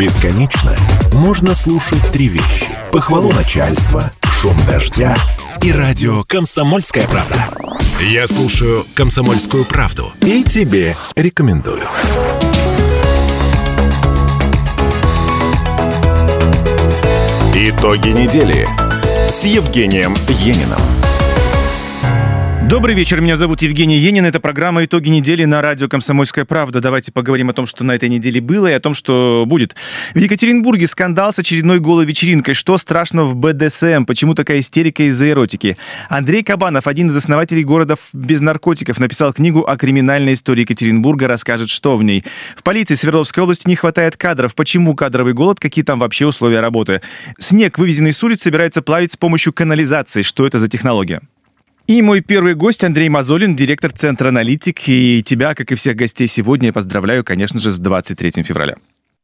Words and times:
Бесконечно 0.00 0.74
можно 1.12 1.54
слушать 1.54 2.02
три 2.10 2.28
вещи. 2.28 2.64
Похвалу 2.90 3.32
начальства, 3.32 4.10
шум 4.22 4.56
дождя 4.64 5.14
и 5.62 5.70
радио 5.70 6.24
«Комсомольская 6.24 7.06
правда». 7.06 7.50
Я 8.00 8.26
слушаю 8.26 8.86
«Комсомольскую 8.94 9.66
правду» 9.66 10.10
и 10.22 10.42
тебе 10.42 10.96
рекомендую. 11.16 11.82
Итоги 17.54 18.08
недели 18.08 18.66
с 19.28 19.44
Евгением 19.44 20.14
Ениным. 20.28 20.80
Добрый 22.70 22.94
вечер, 22.94 23.20
меня 23.20 23.36
зовут 23.36 23.62
Евгений 23.62 23.98
Енин. 23.98 24.24
Это 24.26 24.38
программа 24.38 24.84
«Итоги 24.84 25.08
недели» 25.08 25.42
на 25.44 25.60
радио 25.60 25.88
«Комсомольская 25.88 26.44
правда». 26.44 26.80
Давайте 26.80 27.10
поговорим 27.10 27.50
о 27.50 27.52
том, 27.52 27.66
что 27.66 27.82
на 27.82 27.96
этой 27.96 28.08
неделе 28.08 28.40
было 28.40 28.68
и 28.68 28.72
о 28.72 28.78
том, 28.78 28.94
что 28.94 29.42
будет. 29.44 29.74
В 30.14 30.18
Екатеринбурге 30.18 30.86
скандал 30.86 31.32
с 31.32 31.40
очередной 31.40 31.80
голой 31.80 32.06
вечеринкой. 32.06 32.54
Что 32.54 32.78
страшного 32.78 33.26
в 33.26 33.34
БДСМ? 33.34 34.04
Почему 34.04 34.36
такая 34.36 34.60
истерика 34.60 35.02
из-за 35.08 35.30
эротики? 35.30 35.78
Андрей 36.08 36.44
Кабанов, 36.44 36.86
один 36.86 37.08
из 37.08 37.16
основателей 37.16 37.64
города 37.64 37.96
без 38.12 38.40
наркотиков, 38.40 39.00
написал 39.00 39.32
книгу 39.32 39.66
о 39.66 39.76
криминальной 39.76 40.34
истории 40.34 40.60
Екатеринбурга, 40.60 41.26
расскажет, 41.26 41.70
что 41.70 41.96
в 41.96 42.04
ней. 42.04 42.24
В 42.56 42.62
полиции 42.62 42.94
Свердловской 42.94 43.42
области 43.42 43.66
не 43.66 43.74
хватает 43.74 44.16
кадров. 44.16 44.54
Почему 44.54 44.94
кадровый 44.94 45.32
голод? 45.32 45.58
Какие 45.58 45.84
там 45.84 45.98
вообще 45.98 46.24
условия 46.24 46.60
работы? 46.60 47.02
Снег, 47.40 47.80
вывезенный 47.80 48.12
с 48.12 48.22
улиц, 48.22 48.42
собирается 48.42 48.80
плавить 48.80 49.10
с 49.10 49.16
помощью 49.16 49.52
канализации. 49.52 50.22
Что 50.22 50.46
это 50.46 50.58
за 50.58 50.68
технология? 50.68 51.20
И 51.90 52.02
мой 52.02 52.20
первый 52.20 52.54
гость 52.54 52.84
Андрей 52.84 53.08
Мазолин, 53.08 53.56
директор 53.56 53.90
Центра 53.90 54.28
«Аналитик». 54.28 54.78
И 54.86 55.24
тебя, 55.26 55.56
как 55.56 55.72
и 55.72 55.74
всех 55.74 55.96
гостей 55.96 56.28
сегодня, 56.28 56.68
я 56.68 56.72
поздравляю, 56.72 57.24
конечно 57.24 57.58
же, 57.58 57.72
с 57.72 57.80
23 57.80 58.44
февраля. 58.44 58.76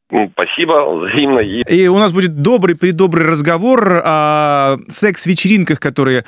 Спасибо, 0.09 1.05
взаимно. 1.05 1.39
И 1.39 1.87
у 1.87 1.97
нас 1.97 2.13
будет 2.13 2.41
добрый-предобрый 2.41 3.25
разговор 3.25 4.01
о 4.05 4.77
секс-вечеринках, 4.87 5.81
которые 5.81 6.23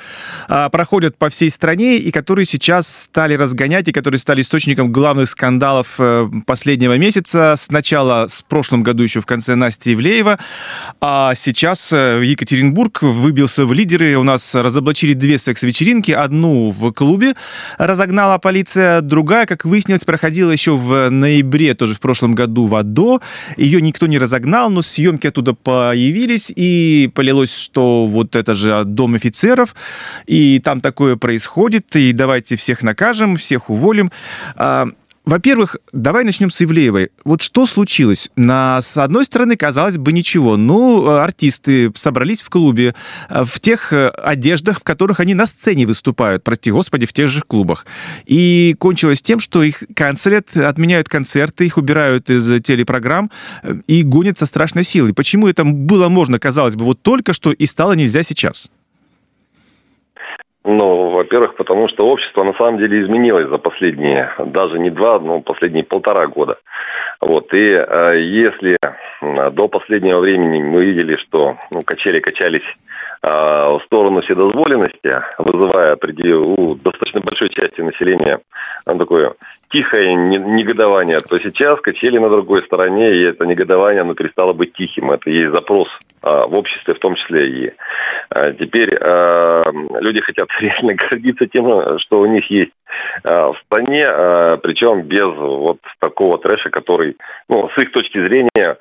а, 0.48 0.68
проходят 0.68 1.16
по 1.16 1.30
всей 1.30 1.48
стране 1.48 1.96
и 1.96 2.10
которые 2.10 2.44
сейчас 2.44 3.04
стали 3.04 3.34
разгонять, 3.34 3.88
и 3.88 3.92
которые 3.92 4.18
стали 4.18 4.42
источником 4.42 4.92
главных 4.92 5.30
скандалов 5.30 5.94
а, 5.98 6.28
последнего 6.46 6.98
месяца. 6.98 7.54
Сначала, 7.56 8.26
с 8.28 8.42
прошлом 8.42 8.82
году 8.82 9.02
еще 9.02 9.22
в 9.22 9.26
конце 9.26 9.54
Насти 9.54 9.94
Ивлеева, 9.94 10.38
а 11.00 11.34
сейчас 11.34 11.90
э, 11.94 12.20
Екатеринбург 12.22 13.00
выбился 13.00 13.64
в 13.64 13.72
лидеры. 13.72 14.14
У 14.16 14.24
нас 14.24 14.54
разоблачили 14.54 15.14
две 15.14 15.38
секс-вечеринки. 15.38 16.10
Одну 16.12 16.68
в 16.68 16.92
клубе 16.92 17.32
разогнала 17.78 18.36
полиция, 18.36 19.00
другая, 19.00 19.46
как 19.46 19.64
выяснилось, 19.64 20.04
проходила 20.04 20.50
еще 20.50 20.76
в 20.76 21.08
ноябре, 21.08 21.72
тоже 21.72 21.94
в 21.94 22.00
прошлом 22.00 22.34
году 22.34 22.66
в 22.66 22.74
АДО. 22.74 23.22
И 23.56 23.69
ее 23.70 23.80
никто 23.80 24.06
не 24.06 24.18
разогнал, 24.18 24.70
но 24.70 24.82
съемки 24.82 25.28
оттуда 25.28 25.54
появились, 25.54 26.52
и 26.54 27.10
полилось, 27.14 27.56
что 27.56 28.06
вот 28.06 28.34
это 28.34 28.54
же 28.54 28.84
дом 28.84 29.14
офицеров, 29.14 29.74
и 30.26 30.58
там 30.58 30.80
такое 30.80 31.16
происходит, 31.16 31.94
и 31.94 32.12
давайте 32.12 32.56
всех 32.56 32.82
накажем, 32.82 33.36
всех 33.36 33.70
уволим. 33.70 34.10
Во-первых, 35.26 35.76
давай 35.92 36.24
начнем 36.24 36.50
с 36.50 36.62
Ивлеевой. 36.62 37.10
Вот 37.24 37.42
что 37.42 37.66
случилось? 37.66 38.30
На, 38.36 38.80
с 38.80 38.96
одной 38.96 39.26
стороны, 39.26 39.54
казалось 39.56 39.98
бы, 39.98 40.12
ничего. 40.14 40.56
Ну, 40.56 41.08
артисты 41.08 41.92
собрались 41.94 42.40
в 42.40 42.48
клубе 42.48 42.94
э, 43.28 43.44
в 43.44 43.60
тех 43.60 43.92
э, 43.92 44.08
одеждах, 44.08 44.80
в 44.80 44.82
которых 44.82 45.20
они 45.20 45.34
на 45.34 45.46
сцене 45.46 45.86
выступают, 45.86 46.42
прости 46.42 46.70
господи, 46.70 47.04
в 47.04 47.12
тех 47.12 47.28
же 47.28 47.42
клубах. 47.42 47.84
И 48.24 48.74
кончилось 48.78 49.20
тем, 49.20 49.40
что 49.40 49.62
их 49.62 49.84
канцелят, 49.94 50.56
отменяют 50.56 51.08
концерты, 51.10 51.66
их 51.66 51.76
убирают 51.76 52.30
из 52.30 52.62
телепрограмм 52.62 53.30
э, 53.62 53.74
и 53.86 54.02
гонят 54.02 54.38
со 54.38 54.46
страшной 54.46 54.84
силой. 54.84 55.12
Почему 55.12 55.48
это 55.48 55.64
было 55.64 56.08
можно, 56.08 56.38
казалось 56.38 56.76
бы, 56.76 56.86
вот 56.86 57.02
только 57.02 57.34
что 57.34 57.52
и 57.52 57.66
стало 57.66 57.92
нельзя 57.92 58.22
сейчас? 58.22 58.70
Ну, 60.62 61.10
во-первых, 61.10 61.54
потому 61.56 61.88
что 61.88 62.06
общество 62.06 62.44
на 62.44 62.52
самом 62.54 62.78
деле 62.78 63.02
изменилось 63.02 63.48
за 63.48 63.56
последние, 63.56 64.30
даже 64.46 64.78
не 64.78 64.90
два, 64.90 65.18
но 65.18 65.40
последние 65.40 65.84
полтора 65.84 66.26
года. 66.26 66.58
Вот, 67.20 67.52
и 67.54 67.70
э, 67.70 68.20
если 68.20 68.76
э, 68.82 69.50
до 69.52 69.68
последнего 69.68 70.20
времени 70.20 70.62
мы 70.62 70.84
видели, 70.84 71.16
что 71.16 71.56
ну, 71.70 71.80
качели 71.82 72.20
качались 72.20 72.66
э, 73.22 73.28
в 73.28 73.80
сторону 73.86 74.20
вседозволенности, 74.20 75.22
вызывая 75.38 75.96
у 76.36 76.74
достаточно 76.74 77.20
большой 77.20 77.48
части 77.48 77.80
населения 77.80 78.40
э, 78.84 78.98
такое 78.98 79.32
тихое 79.70 80.14
негодование, 80.14 81.18
то 81.20 81.38
сейчас 81.38 81.80
качели 81.80 82.18
на 82.18 82.28
другой 82.28 82.62
стороне, 82.64 83.08
и 83.10 83.24
это 83.24 83.46
негодование, 83.46 84.02
оно 84.02 84.14
перестало 84.14 84.52
быть 84.52 84.74
тихим. 84.74 85.10
Это 85.10 85.30
есть 85.30 85.54
запрос 85.54 85.88
в 86.22 86.54
обществе 86.54 86.94
в 86.94 86.98
том 86.98 87.14
числе. 87.16 87.48
И 87.48 87.72
а, 88.30 88.52
теперь 88.52 88.94
а, 89.00 89.64
люди 90.00 90.20
хотят 90.20 90.48
реально 90.60 90.94
гордиться 90.94 91.46
тем, 91.46 91.98
что 92.00 92.20
у 92.20 92.26
них 92.26 92.50
есть 92.50 92.72
а, 93.24 93.52
в 93.52 93.58
стране, 93.66 94.04
а, 94.06 94.56
причем 94.58 95.02
без 95.02 95.24
вот 95.24 95.78
такого 95.98 96.38
трэша, 96.38 96.70
который, 96.70 97.16
ну, 97.48 97.68
с 97.74 97.82
их 97.82 97.92
точки 97.92 98.24
зрения, 98.24 98.76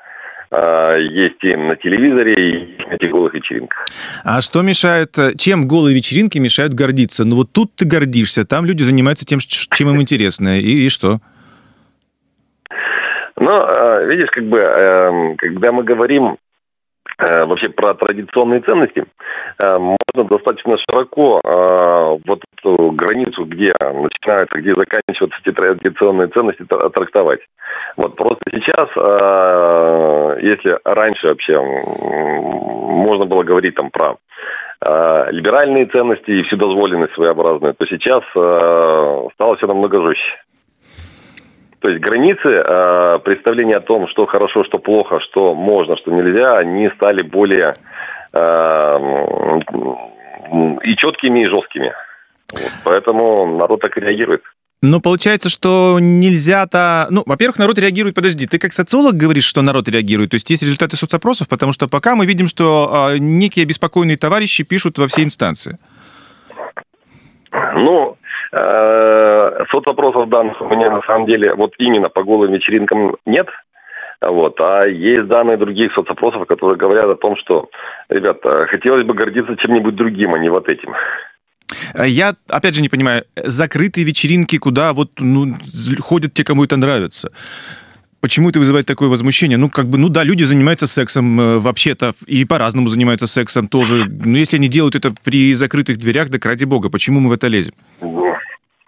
а, 0.52 0.98
есть 0.98 1.44
и 1.44 1.56
на 1.56 1.76
телевизоре, 1.76 2.34
и 2.34 2.84
на 2.90 2.96
этих 2.96 3.12
голых 3.12 3.34
вечеринках. 3.34 3.86
А 4.24 4.42
что 4.42 4.62
мешает, 4.62 5.18
э, 5.18 5.34
чем 5.38 5.68
голые 5.68 5.96
вечеринки 5.96 6.40
мешают 6.40 6.74
гордиться? 6.74 7.24
Ну 7.24 7.38
вот 7.38 7.52
тут 7.54 7.76
ты 7.76 7.88
гордишься, 7.88 8.46
там 8.46 8.66
люди 8.66 8.84
занимаются 8.84 9.26
тем, 9.26 9.40
чем 9.40 9.90
им 9.90 10.02
интересно, 10.02 10.60
и, 10.60 10.86
и 10.86 10.90
что? 10.90 11.20
Ну, 13.38 14.08
видишь, 14.08 14.30
как 14.32 14.44
бы, 14.46 14.60
эм, 14.60 15.38
когда 15.38 15.72
мы 15.72 15.84
говорим 15.84 16.36
Э, 16.36 16.49
вообще 17.18 17.70
про 17.70 17.94
традиционные 17.96 18.62
ценности, 18.62 19.06
э, 19.62 19.78
можно 19.78 20.30
достаточно 20.30 20.78
широко 20.90 21.42
э, 21.44 22.20
вот 22.26 22.42
эту 22.58 22.92
границу, 22.92 23.46
где 23.46 23.74
начинаются, 23.80 24.60
где 24.60 24.70
заканчиваются 24.70 25.40
эти 25.44 25.54
традиционные 25.54 26.28
ценности, 26.30 26.64
трактовать. 26.64 27.42
Вот 27.98 28.16
просто 28.16 28.42
сейчас, 28.52 28.90
если 30.42 30.80
раньше 30.84 31.28
вообще 31.28 31.60
можно 31.60 33.26
было 33.26 33.44
говорить 33.44 33.76
там 33.76 33.90
про 33.92 34.18
либеральные 35.32 35.88
ценности 35.88 36.32
и 36.32 36.44
вседозволенность 36.44 37.14
своеобразную, 37.14 37.74
то 37.74 37.86
сейчас 37.86 38.24
стало 38.32 39.58
все 39.58 39.68
намного 39.68 40.06
жестче. 40.08 40.38
То 41.82 41.90
есть 41.90 42.02
границы 42.02 42.48
э, 42.48 43.20
представления 43.24 43.78
о 43.78 43.82
том, 43.82 44.08
что 44.10 44.26
хорошо, 44.26 44.66
что 44.66 44.80
плохо, 44.80 45.20
что 45.22 45.54
можно, 45.56 45.96
что 45.98 46.12
нельзя, 46.12 46.58
они 46.58 46.90
стали 46.96 47.22
более 47.22 47.74
э, 48.34 49.00
и 50.84 50.96
четкими, 50.98 51.42
и 51.42 51.48
жесткими. 51.48 51.94
Вот, 52.52 52.72
поэтому 52.84 53.58
народ 53.58 53.80
так 53.82 53.98
и 53.98 54.02
реагирует. 54.02 54.42
Но 54.82 55.02
получается, 55.02 55.50
что 55.50 55.98
нельзя-то... 56.00 57.08
Ну, 57.10 57.24
во-первых, 57.26 57.60
народ 57.60 57.78
реагирует... 57.80 58.16
Подожди, 58.16 58.48
ты 58.48 58.58
как 58.58 58.72
социолог 58.72 59.16
говоришь, 59.16 59.44
что 59.44 59.62
народ 59.62 59.90
реагирует? 59.90 60.32
То 60.32 60.36
есть 60.36 60.50
есть 60.50 60.64
результаты 60.64 60.96
соцопросов? 60.96 61.50
Потому 61.50 61.74
что 61.74 61.90
пока 61.90 62.16
мы 62.16 62.26
видим, 62.26 62.48
что 62.48 63.12
э, 63.12 63.18
некие 63.18 63.66
беспокойные 63.66 64.18
товарищи 64.18 64.64
пишут 64.64 64.98
во 64.98 65.08
все 65.08 65.24
инстанции. 65.24 65.78
Ну, 67.52 68.16
Э, 68.52 69.64
соцопросов 69.72 70.30
данных 70.30 70.60
у 70.62 70.68
меня 70.70 70.90
на 70.90 71.02
самом 71.04 71.28
деле 71.28 71.54
вот 71.54 71.74
именно 71.78 72.10
по 72.10 72.24
голым 72.24 72.52
вечеринкам 72.52 73.16
нет. 73.26 73.48
Вот. 74.22 74.60
А 74.60 74.88
есть 74.88 75.28
данные 75.28 75.58
других 75.58 75.94
соцопросов, 75.94 76.48
которые 76.48 76.78
говорят 76.78 77.06
о 77.06 77.16
том, 77.16 77.38
что, 77.38 77.70
ребята, 78.10 78.68
хотелось 78.68 79.06
бы 79.06 79.14
гордиться 79.14 79.56
чем-нибудь 79.56 79.96
другим, 79.96 80.34
а 80.34 80.40
не 80.40 80.50
вот 80.50 80.68
этим. 80.68 80.94
Я, 81.96 82.36
опять 82.50 82.76
же, 82.76 82.82
не 82.82 82.90
понимаю, 82.90 83.24
закрытые 83.36 84.06
вечеринки, 84.06 84.58
куда 84.58 84.94
вот 84.94 85.12
ну, 85.20 85.56
ходят 86.02 86.34
те, 86.34 86.44
кому 86.44 86.64
это 86.64 86.76
нравится. 86.78 87.32
Почему 88.22 88.50
это 88.50 88.60
вызывает 88.60 88.86
такое 88.86 89.08
возмущение? 89.08 89.58
Ну, 89.58 89.70
как 89.70 89.86
бы, 89.86 89.98
ну 89.98 90.10
да, 90.10 90.24
люди 90.24 90.44
занимаются 90.44 90.88
сексом 90.88 91.40
э, 91.40 91.60
вообще-то, 91.60 92.14
и 92.28 92.44
по-разному 92.44 92.88
занимаются 92.90 93.28
сексом 93.28 93.70
тоже. 93.70 94.06
Но 94.10 94.38
если 94.38 94.58
они 94.58 94.68
делают 94.68 94.96
это 94.96 95.12
при 95.24 95.54
закрытых 95.54 95.98
дверях, 95.98 96.30
так 96.30 96.46
ради 96.46 96.66
бога, 96.66 96.90
почему 96.90 97.22
мы 97.22 97.30
в 97.30 97.34
это 97.34 97.48
лезем? 97.48 97.74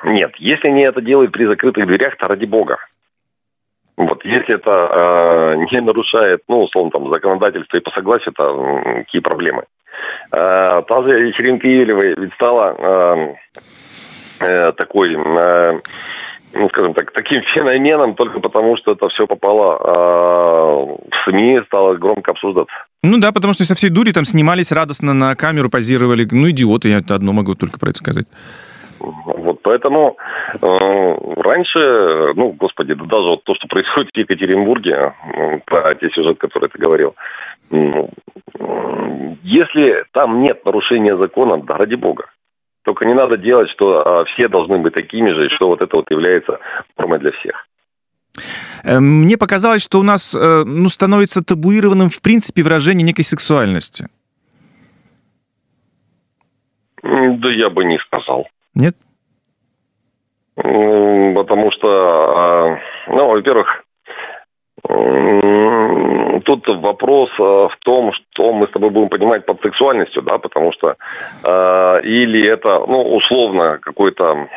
Нет, 0.04 0.31
если 0.38 0.68
они 0.68 0.83
это 0.83 1.01
делают 1.01 1.31
при 1.31 1.45
закрытых 1.45 1.88
дверях, 1.88 2.18
то 2.18 2.28
ради 2.28 2.45
бога. 2.45 2.78
Вот, 3.95 4.25
если 4.25 4.56
это 4.56 4.72
э, 4.72 5.56
не 5.72 5.80
нарушает, 5.80 6.42
ну, 6.48 6.63
условно, 6.63 6.92
там, 6.92 7.13
законодательство 7.13 7.78
и 7.78 7.81
по 7.81 7.92
согласию, 7.92 8.33
то 8.33 8.44
э, 8.44 9.04
какие 9.04 9.22
проблемы? 9.22 9.63
Э, 10.31 10.81
та 10.81 11.04
же 11.04 11.22
вечеринка 11.22 11.68
Елевой 11.68 12.16
ведь 12.18 12.33
стала 12.33 12.75
э, 12.78 13.36
э, 14.42 14.72
такой... 14.74 15.16
Э, 15.16 15.80
ну, 16.53 16.69
скажем 16.69 16.94
так, 16.94 17.12
таким 17.12 17.42
феноменом 17.56 18.15
только 18.15 18.39
потому, 18.39 18.77
что 18.77 18.94
это 18.94 19.07
все 19.09 19.27
попало 19.27 19.77
э, 19.77 21.07
в 21.09 21.30
СМИ, 21.30 21.62
стало 21.65 21.95
громко 21.95 22.31
обсуждаться. 22.31 22.74
Ну 23.03 23.19
да, 23.19 23.31
потому 23.31 23.53
что 23.53 23.63
со 23.63 23.75
всей 23.75 23.89
дури 23.89 24.12
там 24.12 24.25
снимались 24.25 24.71
радостно 24.71 25.13
на 25.13 25.36
камеру, 25.36 25.69
позировали. 25.69 26.27
Ну, 26.31 26.50
идиоты, 26.50 26.89
я 26.89 27.00
это 27.00 27.15
одно 27.15 27.33
могу 27.33 27.56
только 27.56 27.80
про 27.80 27.89
это 27.89 28.00
сказать. 28.00 28.27
Вот 29.00 29.62
поэтому 29.63 30.18
э, 30.53 30.57
раньше, 30.62 32.33
ну, 32.36 32.51
господи, 32.51 32.94
да 32.94 33.06
даже 33.06 33.30
вот 33.30 33.44
то, 33.44 33.56
что 33.56 33.68
происходит 33.68 34.12
в 34.13 34.18
Екатеринбурге, 34.18 35.13
про 35.65 35.95
те 35.95 36.09
сюжет, 36.12 36.38
который 36.38 36.69
ты 36.69 36.77
говорил, 36.77 37.15
э, 37.71 38.07
если 39.44 40.04
там 40.12 40.44
нет 40.44 40.63
нарушения 40.65 41.18
закона, 41.18 41.57
да 41.57 41.77
ради 41.77 41.95
бога. 41.95 42.25
Только 42.83 43.06
не 43.06 43.13
надо 43.13 43.38
делать, 43.38 43.69
что 43.69 44.01
э, 44.01 44.25
все 44.33 44.48
должны 44.48 44.80
быть 44.80 44.94
такими 44.94 45.30
же, 45.30 45.45
и 45.45 45.56
что 45.56 45.68
вот 45.68 45.81
это 45.81 45.95
вот 45.95 46.10
является 46.10 46.60
нормой 46.98 47.19
для 47.19 47.31
всех. 47.31 47.68
Э, 48.83 49.00
мне 49.00 49.38
показалось, 49.38 49.83
что 49.83 50.00
у 50.00 50.04
нас 50.04 50.33
э, 50.33 50.63
ну, 50.66 50.89
становится 50.89 51.44
табуированным 51.44 52.10
в 52.10 52.22
принципе 52.22 52.63
выражение 52.63 53.06
некой 53.06 53.24
сексуальности. 53.24 54.07
Да 57.04 57.51
я 57.51 57.69
бы 57.69 57.83
не 57.83 57.98
сказал. 58.00 58.48
Нет? 58.75 58.95
Потому 60.56 61.72
что, 61.72 61.88
а, 61.88 62.80
ну, 63.07 63.28
во-первых, 63.28 63.83
тут 66.44 66.68
вопрос 66.68 67.30
а, 67.40 67.68
в 67.70 67.78
том, 67.80 68.12
что 68.14 68.54
мы 68.54 68.68
с 68.68 68.72
тобой 68.72 68.90
будем 68.90 69.10
понимать 69.10 69.46
под 69.46 69.62
сексуальностью, 69.62 70.22
да, 70.22 70.38
потому 70.38 70.72
что 70.74 70.96
а, 71.44 71.98
или 71.98 72.48
это, 72.48 72.84
ну, 72.88 73.02
условно, 73.16 73.80
какой-то 73.82 74.48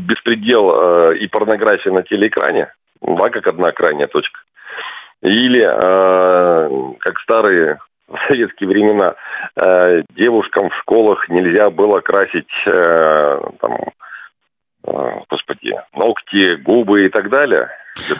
беспредел 0.00 1.12
и 1.12 1.26
порнография 1.28 1.92
на 1.92 2.02
телеэкране, 2.02 2.74
да, 3.00 3.30
как 3.30 3.46
одна 3.46 3.72
крайняя 3.72 4.06
точка. 4.06 4.40
Или, 5.22 5.64
как 6.98 7.20
старые 7.20 7.78
в 8.08 8.18
советские 8.28 8.68
времена 8.68 9.14
э, 9.56 10.02
девушкам 10.16 10.70
в 10.70 10.76
школах 10.80 11.28
нельзя 11.28 11.70
было 11.70 12.00
красить 12.00 12.50
э, 12.66 13.40
там, 13.60 13.72
э, 13.72 13.90
господи, 14.86 15.74
ногти, 15.94 16.56
губы 16.56 17.06
и 17.06 17.08
так 17.08 17.30
далее. 17.30 17.68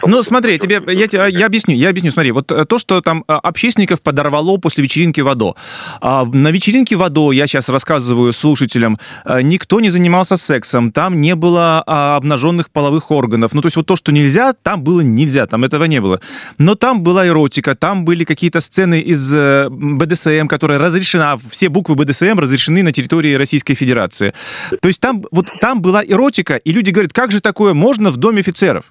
Ну, 0.03 0.23
смотри, 0.23 0.57
тебе, 0.57 0.81
я, 0.87 1.07
я, 1.11 1.27
я 1.27 1.45
объясню, 1.45 1.75
я 1.75 1.89
объясню. 1.89 2.11
Смотри, 2.11 2.31
вот 2.31 2.49
э, 2.51 2.65
то, 2.65 2.77
что 2.77 3.01
там 3.01 3.25
э, 3.27 3.33
общественников 3.33 4.01
подорвало 4.01 4.57
после 4.57 4.83
вечеринки 4.83 5.19
в 5.19 5.27
АДО. 5.27 5.55
А, 5.99 6.23
на 6.25 6.49
вечеринке 6.49 6.95
в 6.95 7.03
АДО, 7.03 7.33
я 7.33 7.45
сейчас 7.45 7.67
рассказываю 7.67 8.31
слушателям, 8.31 8.97
э, 9.25 9.41
никто 9.41 9.81
не 9.81 9.89
занимался 9.89 10.37
сексом, 10.37 10.93
там 10.93 11.19
не 11.19 11.35
было 11.35 11.83
а, 11.85 12.15
обнаженных 12.15 12.69
половых 12.69 13.11
органов. 13.11 13.53
Ну, 13.53 13.61
то 13.61 13.65
есть 13.65 13.75
вот 13.75 13.85
то, 13.85 13.97
что 13.97 14.13
нельзя, 14.13 14.53
там 14.53 14.81
было 14.81 15.01
нельзя, 15.01 15.45
там 15.45 15.65
этого 15.65 15.83
не 15.85 15.99
было. 15.99 16.21
Но 16.57 16.75
там 16.75 17.03
была 17.03 17.27
эротика, 17.27 17.75
там 17.75 18.05
были 18.05 18.23
какие-то 18.23 18.61
сцены 18.61 19.01
из 19.01 19.35
БДСМ, 19.35 20.47
которая 20.47 20.79
разрешена, 20.79 21.37
все 21.49 21.67
буквы 21.67 21.95
БДСМ 21.95 22.39
разрешены 22.39 22.81
на 22.81 22.93
территории 22.93 23.33
Российской 23.33 23.73
Федерации. 23.73 24.33
То 24.81 24.87
есть 24.87 25.01
там, 25.01 25.25
вот, 25.31 25.49
там 25.59 25.81
была 25.81 26.03
эротика, 26.03 26.55
и 26.55 26.71
люди 26.71 26.91
говорят, 26.91 27.11
как 27.11 27.31
же 27.31 27.41
такое 27.41 27.73
можно 27.73 28.09
в 28.11 28.17
Доме 28.17 28.39
офицеров? 28.39 28.85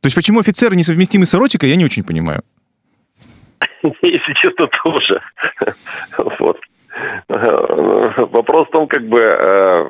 То 0.00 0.06
есть 0.06 0.16
почему 0.16 0.40
офицеры 0.40 0.76
несовместимы 0.76 1.26
с 1.26 1.34
эротикой, 1.34 1.68
я 1.68 1.76
не 1.76 1.84
очень 1.84 2.04
понимаю. 2.04 2.42
Если 4.02 4.34
честно, 4.34 4.68
тоже. 4.82 5.20
Вот. 6.38 6.58
Вопрос 7.28 8.68
в 8.68 8.72
том, 8.72 8.86
как 8.88 9.06
бы, 9.06 9.20
э, 9.20 9.84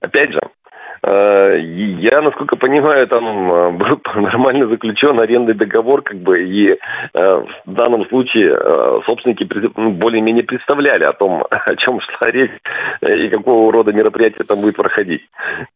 опять 0.00 0.32
же, 0.32 0.40
э, 1.02 1.58
я, 1.60 2.22
насколько 2.22 2.56
понимаю, 2.56 3.06
там 3.08 3.52
э, 3.52 3.70
был 3.72 4.00
нормально 4.14 4.68
заключен 4.68 5.20
арендный 5.20 5.54
договор, 5.54 6.02
как 6.02 6.18
бы, 6.18 6.42
и 6.42 6.78
в 7.12 7.72
данном 7.72 8.06
случае 8.08 8.56
собственники 9.06 9.46
ну, 9.76 9.90
более-менее 9.90 10.44
представляли 10.44 11.04
о 11.04 11.12
том, 11.12 11.44
о 11.50 11.76
чем 11.76 12.00
шла 12.00 12.30
речь 12.30 12.52
и 13.02 13.28
какого 13.28 13.72
рода 13.72 13.92
мероприятие 13.92 14.44
там 14.44 14.60
будет 14.60 14.76
проходить. 14.76 15.22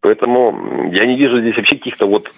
Поэтому 0.01 0.91
я 0.93 1.05
не 1.07 1.17
вижу 1.17 1.41
здесь 1.41 1.57
вообще 1.57 1.77
каких-то 1.77 2.07
вот 2.07 2.31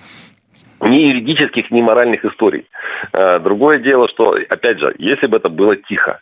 ни 0.81 1.09
юридических, 1.09 1.71
ни 1.71 1.83
моральных 1.83 2.25
историй. 2.25 2.67
А, 3.13 3.39
другое 3.39 3.79
дело, 3.79 4.09
что, 4.09 4.37
опять 4.49 4.79
же, 4.79 4.95
если 4.99 5.27
бы 5.27 5.37
это 5.39 5.49
было 5.49 5.77
тихо, 5.77 6.21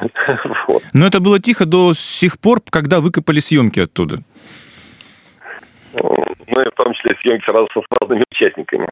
вот. 0.68 0.82
Но 0.92 1.06
это 1.06 1.20
было 1.20 1.40
тихо 1.40 1.66
до 1.66 1.92
сих 1.94 2.40
пор, 2.40 2.60
когда 2.68 3.00
выкопали 3.00 3.40
съемки 3.40 3.80
оттуда. 3.80 4.18
Ну, 5.94 6.60
и 6.60 6.70
в 6.70 6.74
том 6.76 6.92
числе 6.94 7.16
съемки 7.22 7.44
сразу 7.44 7.68
с 7.72 8.00
разными 8.00 8.24
участниками. 8.30 8.88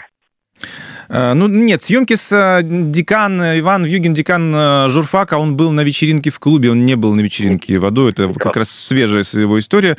А, 1.14 1.34
ну, 1.34 1.46
нет, 1.46 1.82
съемки 1.82 2.14
с 2.14 2.32
а, 2.32 2.62
декан, 2.62 3.38
Иван 3.58 3.84
Вьюгин, 3.84 4.14
декан 4.14 4.88
журфака, 4.88 5.36
он 5.36 5.56
был 5.58 5.70
на 5.72 5.82
вечеринке 5.82 6.30
в 6.30 6.40
клубе, 6.40 6.70
он 6.70 6.86
не 6.86 6.96
был 6.96 7.12
на 7.12 7.20
вечеринке 7.20 7.78
в 7.78 7.84
аду, 7.84 8.08
это 8.08 8.32
как 8.32 8.56
раз 8.56 8.70
свежая 8.70 9.22
его 9.34 9.58
история. 9.58 9.98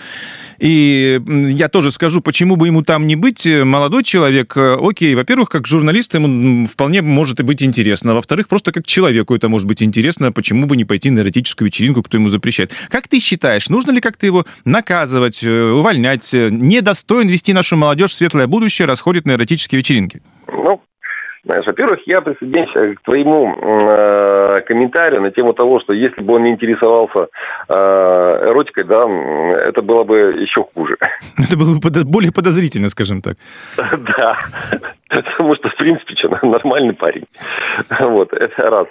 И 0.57 1.21
я 1.27 1.69
тоже 1.69 1.91
скажу, 1.91 2.21
почему 2.21 2.55
бы 2.55 2.67
ему 2.67 2.81
там 2.81 3.05
не 3.05 3.15
быть. 3.15 3.45
Молодой 3.45 4.03
человек, 4.03 4.55
э, 4.57 4.77
окей, 4.81 5.13
во-первых, 5.13 5.49
как 5.49 5.67
журналист 5.67 6.15
ему 6.15 6.65
вполне 6.65 7.03
может 7.03 7.39
и 7.39 7.43
быть 7.43 7.61
интересно. 7.61 8.15
Во-вторых, 8.15 8.47
просто 8.47 8.71
как 8.71 8.85
человеку 8.85 9.35
это 9.35 9.49
может 9.49 9.67
быть 9.67 9.83
интересно, 9.83 10.31
почему 10.31 10.65
бы 10.65 10.77
не 10.77 10.85
пойти 10.85 11.09
на 11.09 11.19
эротическую 11.19 11.67
вечеринку, 11.67 12.01
кто 12.01 12.17
ему 12.17 12.29
запрещает. 12.29 12.71
Как 12.89 13.07
ты 13.07 13.19
считаешь, 13.19 13.69
нужно 13.69 13.91
ли 13.91 14.01
как-то 14.01 14.25
его 14.25 14.45
наказывать, 14.65 15.43
э, 15.43 15.71
увольнять? 15.71 16.31
Недостоин 16.33 17.27
вести 17.27 17.53
нашу 17.53 17.77
молодежь 17.77 18.11
в 18.11 18.15
светлое 18.15 18.47
будущее, 18.47 18.87
расходит 18.87 19.27
на 19.27 19.33
эротические 19.33 19.79
вечеринки? 19.79 20.21
Ну, 20.47 20.81
знаешь, 21.43 21.65
во-первых, 21.65 21.99
я 22.05 22.21
присоединяюсь 22.21 22.97
к 22.97 23.01
твоему 23.01 23.53
э, 23.53 24.61
комментарию 24.61 25.21
на 25.21 25.31
тему 25.31 25.53
того, 25.53 25.81
что 25.81 25.93
если 25.93 26.21
бы 26.21 26.35
он 26.35 26.43
не 26.43 26.51
интересовался 26.51 27.27
э, 27.67 27.73
эротикой, 28.49 28.85
да, 28.85 29.03
это 29.67 29.81
было 29.81 30.03
бы 30.05 30.17
еще 30.17 30.63
хуже. 30.73 30.95
Это 31.37 31.57
было 31.57 31.77
бы 31.77 32.05
более 32.05 32.31
подозрительно, 32.31 32.87
скажем 32.87 33.21
так. 33.21 33.35
Да, 34.17 34.37
потому 35.09 35.55
что, 35.55 35.69
в 35.69 35.75
принципе, 35.77 36.15
что, 36.15 36.29
нормальный 36.45 36.93
парень. 36.93 37.25
Вот, 37.99 38.31
это 38.33 38.69
раз. 38.69 38.87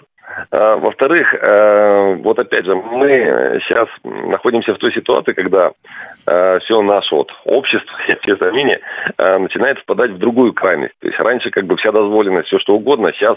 А, 0.51 0.77
во-вторых, 0.77 1.35
э, 1.35 2.15
вот 2.23 2.39
опять 2.39 2.65
же, 2.65 2.75
мы 2.75 3.61
сейчас 3.65 3.89
находимся 4.05 4.75
в 4.75 4.79
той 4.79 4.93
ситуации, 4.93 5.33
когда 5.33 5.73
э, 6.27 6.59
все 6.61 6.83
наше 6.83 7.15
вот 7.15 7.31
общество, 7.45 7.95
все 8.23 8.51
мнение, 8.51 8.81
э, 9.19 9.39
начинает 9.39 9.79
впадать 9.79 10.13
в 10.13 10.19
другую 10.19 10.53
крайность. 10.53 10.95
То 11.01 11.09
есть 11.09 11.19
раньше 11.21 11.51
как 11.51 11.65
бы 11.67 11.77
вся 11.77 11.93
дозволенность, 11.93 12.49
все 12.49 12.59
что 12.59 12.75
угодно, 12.75 13.13
сейчас 13.13 13.37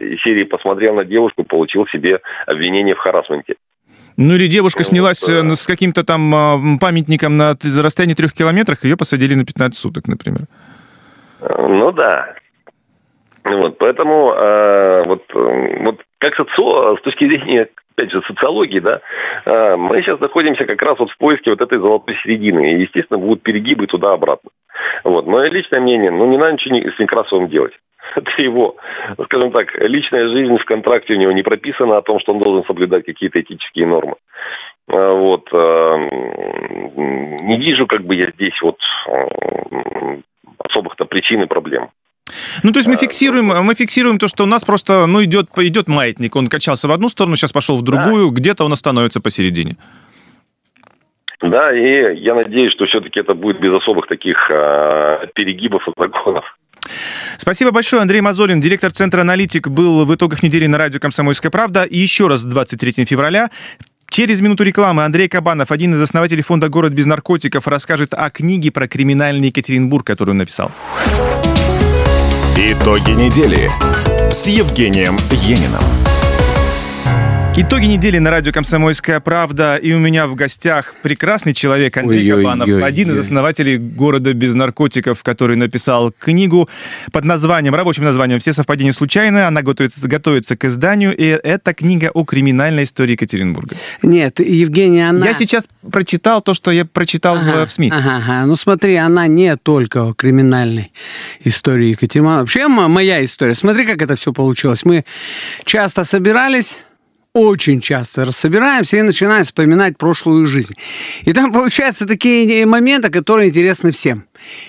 из 0.00 0.20
серии 0.22 0.44
посмотрел 0.44 0.94
на 0.94 1.04
девушку, 1.04 1.44
получил 1.44 1.86
себе 1.88 2.20
обвинение 2.46 2.94
в 2.94 2.98
харасменте. 2.98 3.54
Ну 4.16 4.34
или 4.34 4.46
девушка 4.46 4.82
снялась 4.82 5.18
с 5.18 5.66
каким-то 5.66 6.02
там 6.02 6.78
памятником 6.80 7.36
на 7.36 7.56
расстоянии 7.62 8.14
трех 8.14 8.32
километрах, 8.32 8.82
ее 8.84 8.96
посадили 8.96 9.34
на 9.34 9.44
15 9.44 9.78
суток, 9.78 10.08
например. 10.08 10.46
Ну 11.40 11.92
да, 11.92 12.34
вот, 13.54 13.78
поэтому 13.78 14.32
э, 14.32 15.04
вот, 15.06 15.22
вот 15.32 16.00
как 16.18 16.34
соци... 16.34 16.98
с 16.98 17.02
точки 17.02 17.24
зрения, 17.30 17.68
опять 17.96 18.10
же, 18.10 18.22
социологии, 18.26 18.80
да, 18.80 19.00
э, 19.44 19.76
мы 19.76 20.02
сейчас 20.02 20.18
находимся 20.20 20.64
как 20.64 20.82
раз 20.82 20.98
вот 20.98 21.10
в 21.10 21.18
поиске 21.18 21.50
вот 21.50 21.60
этой 21.60 21.78
золотой 21.78 22.16
середины. 22.22 22.72
И, 22.72 22.82
естественно, 22.82 23.18
будут 23.18 23.42
перегибы 23.42 23.86
туда-обратно. 23.86 24.50
Вот. 25.04 25.26
Мое 25.26 25.48
личное 25.50 25.80
мнение, 25.80 26.10
ну, 26.10 26.26
не 26.26 26.38
надо 26.38 26.54
ничего 26.54 26.90
с 26.90 26.98
Некрасовым 26.98 27.48
делать. 27.48 27.72
Это 28.16 28.30
его, 28.38 28.76
скажем 29.24 29.52
так, 29.52 29.74
личная 29.80 30.28
жизнь 30.28 30.56
в 30.56 30.64
контракте 30.64 31.14
у 31.14 31.18
него 31.18 31.32
не 31.32 31.42
прописана 31.42 31.98
о 31.98 32.02
том, 32.02 32.18
что 32.20 32.32
он 32.32 32.40
должен 32.40 32.64
соблюдать 32.64 33.04
какие-то 33.04 33.40
этические 33.40 33.86
нормы. 33.86 34.16
Э, 34.88 35.12
вот. 35.12 35.48
Э, 35.52 35.96
не 36.96 37.58
вижу, 37.58 37.86
как 37.86 38.02
бы 38.02 38.16
я 38.16 38.30
здесь 38.32 38.60
вот 38.62 38.78
э, 39.08 40.18
особых-то 40.58 41.04
причин 41.04 41.42
и 41.42 41.46
проблем. 41.46 41.90
Ну, 42.62 42.72
то 42.72 42.78
есть 42.78 42.88
мы 42.88 42.96
фиксируем, 42.96 43.46
мы 43.46 43.74
фиксируем 43.74 44.18
то, 44.18 44.28
что 44.28 44.44
у 44.44 44.46
нас 44.46 44.64
просто, 44.64 45.06
ну, 45.06 45.22
идет, 45.24 45.48
идет 45.56 45.88
маятник. 45.88 46.34
Он 46.36 46.48
качался 46.48 46.88
в 46.88 46.92
одну 46.92 47.08
сторону, 47.08 47.36
сейчас 47.36 47.52
пошел 47.52 47.78
в 47.78 47.82
другую, 47.82 48.30
да. 48.30 48.34
где-то 48.34 48.64
он 48.64 48.72
остановится 48.72 49.20
посередине. 49.20 49.76
Да, 51.40 51.74
и 51.76 52.18
я 52.20 52.34
надеюсь, 52.34 52.72
что 52.72 52.86
все-таки 52.86 53.20
это 53.20 53.34
будет 53.34 53.60
без 53.60 53.70
особых 53.76 54.06
таких 54.08 54.36
э, 54.50 55.26
перегибов 55.34 55.86
и 55.86 55.92
законов. 55.96 56.44
Спасибо 57.36 57.70
большое. 57.72 58.02
Андрей 58.02 58.20
Мазолин, 58.20 58.60
директор 58.60 58.90
Центра 58.90 59.20
«Аналитик», 59.20 59.68
был 59.68 60.06
в 60.06 60.14
итогах 60.14 60.42
недели 60.42 60.66
на 60.66 60.78
радио 60.78 60.98
«Комсомольская 60.98 61.50
правда». 61.50 61.82
И 61.84 61.98
еще 61.98 62.26
раз 62.26 62.44
23 62.44 63.04
февраля 63.04 63.50
Через 64.08 64.40
минуту 64.40 64.64
рекламы 64.64 65.04
Андрей 65.04 65.28
Кабанов, 65.28 65.72
один 65.72 65.94
из 65.94 66.00
основателей 66.00 66.42
фонда 66.42 66.68
«Город 66.68 66.92
без 66.92 67.06
наркотиков», 67.06 67.66
расскажет 67.66 68.14
о 68.14 68.30
книге 68.30 68.70
про 68.70 68.88
криминальный 68.88 69.48
Екатеринбург, 69.48 70.06
которую 70.06 70.34
он 70.34 70.38
написал. 70.38 70.70
Итоги 72.58 73.10
недели 73.10 73.70
с 74.32 74.46
Евгением 74.46 75.18
Ениным. 75.30 76.15
Итоги 77.58 77.86
недели 77.86 78.18
на 78.18 78.30
радио 78.30 78.52
«Комсомольская 78.52 79.18
правда». 79.18 79.76
И 79.76 79.90
у 79.94 79.98
меня 79.98 80.26
в 80.26 80.34
гостях 80.34 80.94
прекрасный 81.02 81.54
человек 81.54 81.96
Андрей 81.96 82.30
Ой, 82.30 82.42
Кабанов, 82.42 82.68
ой, 82.68 82.84
один 82.84 83.08
ой. 83.08 83.14
из 83.14 83.18
основателей 83.20 83.78
города 83.78 84.34
без 84.34 84.54
наркотиков, 84.54 85.22
который 85.22 85.56
написал 85.56 86.12
книгу 86.12 86.68
под 87.12 87.24
названием, 87.24 87.74
рабочим 87.74 88.04
названием 88.04 88.40
«Все 88.40 88.52
совпадения 88.52 88.92
случайны». 88.92 89.46
Она 89.46 89.62
готовится, 89.62 90.06
готовится 90.06 90.54
к 90.54 90.66
изданию, 90.66 91.16
и 91.16 91.24
это 91.24 91.72
книга 91.72 92.10
о 92.12 92.24
криминальной 92.24 92.82
истории 92.82 93.12
Екатеринбурга. 93.12 93.74
Нет, 94.02 94.38
Евгения, 94.38 95.08
она... 95.08 95.24
Я 95.24 95.32
сейчас 95.32 95.66
прочитал 95.90 96.42
то, 96.42 96.52
что 96.52 96.70
я 96.70 96.84
прочитал 96.84 97.36
ага, 97.36 97.64
в, 97.64 97.68
в 97.70 97.72
СМИ. 97.72 97.90
Ага, 97.90 98.16
ага. 98.16 98.44
Ну 98.44 98.54
смотри, 98.56 98.96
она 98.96 99.28
не 99.28 99.56
только 99.56 100.06
о 100.06 100.12
криминальной 100.12 100.92
истории 101.42 101.88
Екатеринбурга. 101.88 102.40
Вообще 102.40 102.68
моя 102.68 103.24
история. 103.24 103.54
Смотри, 103.54 103.86
как 103.86 104.02
это 104.02 104.14
все 104.14 104.34
получилось. 104.34 104.84
Мы 104.84 105.06
часто 105.64 106.04
собирались 106.04 106.80
очень 107.36 107.82
часто 107.82 108.24
рассобираемся 108.24 108.96
и 108.96 109.02
начинаем 109.02 109.44
вспоминать 109.44 109.98
прошлую 109.98 110.46
жизнь. 110.46 110.74
И 111.22 111.34
там 111.34 111.52
получаются 111.52 112.06
такие 112.06 112.64
моменты, 112.64 113.10
которые 113.10 113.50
интересны 113.50 113.90
всем. 113.90 114.24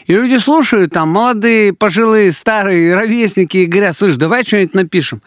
И 0.06 0.14
люди 0.14 0.38
слушают, 0.38 0.92
там, 0.92 1.08
молодые, 1.10 1.72
пожилые, 1.72 2.34
старые, 2.34 2.94
ровесники, 2.94 3.58
и 3.58 3.66
говорят, 3.66 3.96
слышь, 3.96 4.16
давай 4.16 4.44
что-нибудь 4.44 4.74
напишем. 4.74 5.22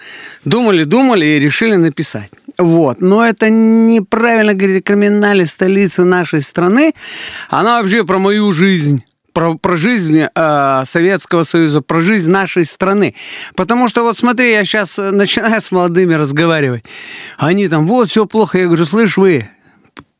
Думали, 0.45 0.85
думали 0.85 1.25
и 1.25 1.41
решили 1.41 1.77
написать. 1.77 2.31
Вот. 2.59 3.01
Но 3.01 3.27
это 3.27 3.49
неправильно 3.49 4.53
говорить 4.53 4.83
о 4.83 4.87
криминале 4.87 5.47
столицы 5.47 6.05
нашей 6.05 6.43
страны. 6.43 6.93
Она 7.49 7.81
вообще 7.81 8.05
про 8.05 8.19
мою 8.19 8.53
жизнь 8.53 9.03
про, 9.41 9.55
про 9.55 9.77
жизнь 9.77 10.27
э, 10.35 10.83
Советского 10.85 11.45
Союза, 11.45 11.81
про 11.81 12.01
жизнь 12.01 12.31
нашей 12.31 12.67
страны. 12.67 13.15
Потому 13.55 13.89
что 13.89 14.03
вот 14.03 14.19
смотри, 14.19 14.53
я 14.53 14.67
сейчас 14.67 14.99
э, 14.99 15.13
начинаю 15.13 15.61
с 15.63 15.73
молодыми 15.73 16.13
разговаривать. 16.13 16.85
Они 17.39 17.67
там, 17.69 17.87
вот, 17.87 18.11
все 18.11 18.27
плохо. 18.27 18.59
Я 18.59 18.67
говорю, 18.67 18.85
слышь, 18.85 19.17
вы, 19.17 19.49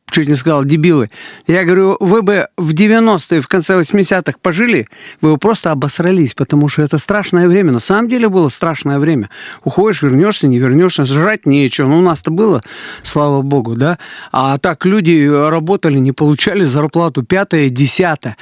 чуть 0.09 0.27
не 0.27 0.33
сказал, 0.33 0.65
дебилы. 0.65 1.11
Я 1.45 1.65
говорю, 1.65 1.97
вы 1.99 2.23
бы 2.23 2.47
в 2.57 2.73
90-е, 2.73 3.41
в 3.41 3.47
конце 3.47 3.79
80-х 3.79 4.39
пожили, 4.41 4.87
вы 5.21 5.33
бы 5.33 5.37
просто 5.37 5.69
обосрались, 5.69 6.33
потому 6.33 6.67
что 6.67 6.81
это 6.81 6.97
страшное 6.97 7.47
время. 7.47 7.73
На 7.73 7.79
самом 7.79 8.09
деле 8.09 8.27
было 8.27 8.49
страшное 8.49 8.97
время. 8.97 9.29
Уходишь, 9.63 10.01
вернешься, 10.01 10.47
не 10.47 10.57
вернешься, 10.57 11.05
жрать 11.05 11.45
нечего. 11.45 11.89
Ну, 11.89 11.99
у 11.99 12.01
нас-то 12.01 12.31
было, 12.31 12.63
слава 13.03 13.43
богу, 13.43 13.75
да. 13.75 13.99
А 14.31 14.57
так 14.57 14.83
люди 14.83 15.29
работали, 15.29 15.99
не 15.99 16.11
получали 16.11 16.63
зарплату 16.63 17.21
пятое, 17.21 17.69
десятое 17.69 18.35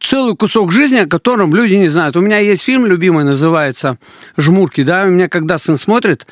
целый 0.00 0.36
кусок 0.36 0.72
жизни, 0.72 0.98
о 0.98 1.06
котором 1.06 1.54
люди 1.54 1.74
не 1.74 1.88
знают. 1.88 2.16
У 2.16 2.20
меня 2.20 2.38
есть 2.38 2.62
фильм 2.62 2.86
любимый, 2.86 3.24
называется 3.24 3.98
«Жмурки», 4.36 4.82
да, 4.82 5.04
у 5.04 5.08
меня 5.08 5.28
когда 5.28 5.58
сын 5.58 5.78
смотрит, 5.78 6.26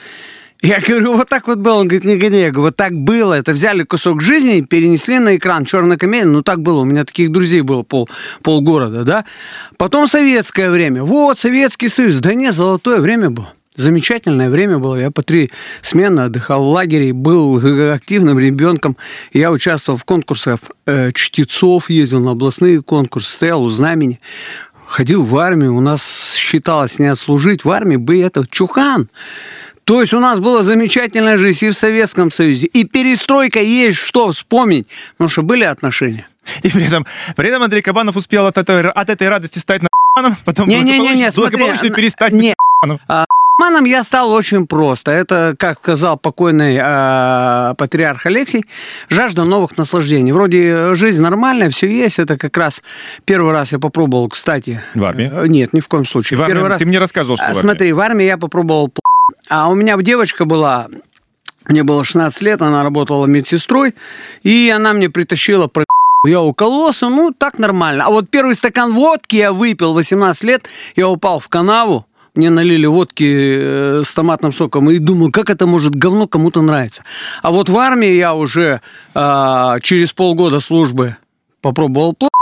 я 0.62 0.78
говорю, 0.78 1.16
вот 1.16 1.28
так 1.28 1.48
вот 1.48 1.58
было. 1.58 1.74
Он 1.74 1.88
говорит, 1.88 2.04
не 2.04 2.16
гони. 2.16 2.38
Я 2.38 2.52
говорю, 2.52 2.68
вот 2.68 2.76
так 2.76 2.92
было. 2.92 3.34
Это 3.34 3.50
взяли 3.52 3.82
кусок 3.82 4.22
жизни, 4.22 4.60
перенесли 4.60 5.18
на 5.18 5.36
экран 5.36 5.64
черная 5.64 5.96
комедия. 5.96 6.26
Ну, 6.26 6.42
так 6.42 6.60
было. 6.60 6.82
У 6.82 6.84
меня 6.84 7.04
таких 7.04 7.32
друзей 7.32 7.62
было 7.62 7.82
пол, 7.82 8.08
полгорода, 8.44 9.02
да. 9.02 9.24
Потом 9.76 10.06
советское 10.06 10.70
время. 10.70 11.02
Вот, 11.02 11.40
Советский 11.40 11.88
Союз. 11.88 12.18
Да 12.18 12.34
не, 12.34 12.52
золотое 12.52 13.00
время 13.00 13.30
было. 13.30 13.52
Замечательное 13.74 14.50
время 14.50 14.78
было. 14.78 14.96
Я 14.96 15.10
по 15.10 15.22
три 15.22 15.50
смены 15.80 16.20
отдыхал 16.20 16.62
в 16.62 16.68
лагере, 16.68 17.12
был 17.12 17.56
активным 17.92 18.38
ребенком. 18.38 18.98
Я 19.32 19.50
участвовал 19.50 19.98
в 19.98 20.04
конкурсах 20.04 20.60
э, 20.84 21.10
чтецов, 21.12 21.88
ездил 21.88 22.20
на 22.20 22.32
областные 22.32 22.82
конкурсы, 22.82 23.32
стоял 23.32 23.62
у 23.62 23.68
знамени. 23.68 24.20
Ходил 24.86 25.24
в 25.24 25.36
армию, 25.38 25.74
у 25.74 25.80
нас 25.80 26.34
считалось 26.36 26.98
не 26.98 27.06
отслужить 27.06 27.64
в 27.64 27.70
армии 27.70 27.96
бы 27.96 28.20
это 28.20 28.46
чухан. 28.46 29.08
То 29.84 30.02
есть 30.02 30.12
у 30.12 30.20
нас 30.20 30.38
была 30.38 30.62
замечательная 30.62 31.38
жизнь 31.38 31.64
и 31.64 31.70
в 31.70 31.74
Советском 31.74 32.30
Союзе, 32.30 32.66
и 32.66 32.84
перестройка 32.84 33.60
есть 33.60 33.96
что 33.96 34.30
вспомнить, 34.30 34.86
потому 35.12 35.30
что 35.30 35.42
были 35.42 35.64
отношения. 35.64 36.28
И 36.62 36.68
при 36.68 36.86
этом, 36.86 37.06
при 37.36 37.48
этом 37.48 37.62
Андрей 37.62 37.82
Кабанов 37.82 38.16
успел 38.16 38.46
от 38.46 38.58
этой, 38.58 38.90
от 38.90 39.08
этой 39.08 39.28
радости 39.28 39.58
стать 39.58 39.82
на 39.82 39.88
потом 40.44 40.68
не, 40.68 40.80
не, 40.80 40.98
не, 40.98 41.14
не, 41.14 41.30
благополучно 41.30 41.78
смотри, 41.78 41.94
перестать 41.94 42.32
не, 42.32 42.54
а, 43.08 43.24
Маном 43.58 43.84
я 43.84 44.02
стал 44.02 44.32
очень 44.32 44.66
просто. 44.66 45.10
Это, 45.10 45.54
как 45.58 45.78
сказал 45.78 46.16
покойный 46.16 46.78
э, 46.82 47.74
патриарх 47.76 48.26
Алексей, 48.26 48.64
жажда 49.08 49.44
новых 49.44 49.76
наслаждений. 49.76 50.32
Вроде 50.32 50.94
жизнь 50.94 51.22
нормальная, 51.22 51.70
все 51.70 51.88
есть. 51.88 52.18
Это 52.18 52.36
как 52.36 52.56
раз 52.56 52.82
первый 53.24 53.52
раз 53.52 53.72
я 53.72 53.78
попробовал, 53.78 54.28
кстати. 54.28 54.82
В 54.94 55.04
армии? 55.04 55.30
Э, 55.32 55.46
нет, 55.46 55.72
ни 55.72 55.80
в 55.80 55.88
коем 55.88 56.06
случае. 56.06 56.38
В 56.38 56.42
армии, 56.42 56.54
первый 56.54 56.68
раз... 56.68 56.78
Ты 56.78 56.86
мне 56.86 56.98
рассказывал, 56.98 57.36
что 57.36 57.46
в 57.46 57.48
армии. 57.48 57.60
Смотри, 57.60 57.92
в 57.92 58.00
армии 58.00 58.24
я 58.24 58.38
попробовал... 58.38 58.92
А 59.48 59.68
у 59.68 59.74
меня 59.74 59.96
девочка 59.98 60.44
была, 60.44 60.88
мне 61.66 61.82
было 61.82 62.04
16 62.04 62.42
лет, 62.42 62.62
она 62.62 62.82
работала 62.82 63.26
медсестрой, 63.26 63.94
и 64.42 64.72
она 64.74 64.92
мне 64.92 65.10
притащила 65.10 65.68
про 65.68 65.84
я 66.24 66.40
укололся, 66.40 67.08
ну, 67.08 67.32
так 67.36 67.58
нормально. 67.58 68.06
А 68.06 68.10
вот 68.10 68.30
первый 68.30 68.54
стакан 68.54 68.92
водки 68.92 69.36
я 69.36 69.52
выпил 69.52 69.92
18 69.92 70.44
лет, 70.44 70.64
я 70.94 71.08
упал 71.08 71.40
в 71.40 71.48
канаву, 71.48 72.06
мне 72.34 72.50
налили 72.50 72.86
водки 72.86 73.24
э, 73.24 74.02
с 74.04 74.14
томатным 74.14 74.52
соком 74.52 74.90
и 74.90 74.98
думаю, 74.98 75.30
как 75.30 75.50
это 75.50 75.66
может 75.66 75.94
говно 75.94 76.26
кому-то 76.26 76.62
нравится. 76.62 77.04
А 77.42 77.50
вот 77.50 77.68
в 77.68 77.76
армии 77.76 78.14
я 78.14 78.34
уже 78.34 78.80
э, 79.14 79.78
через 79.82 80.12
полгода 80.12 80.60
службы 80.60 81.16
попробовал 81.60 82.14
плавать 82.14 82.32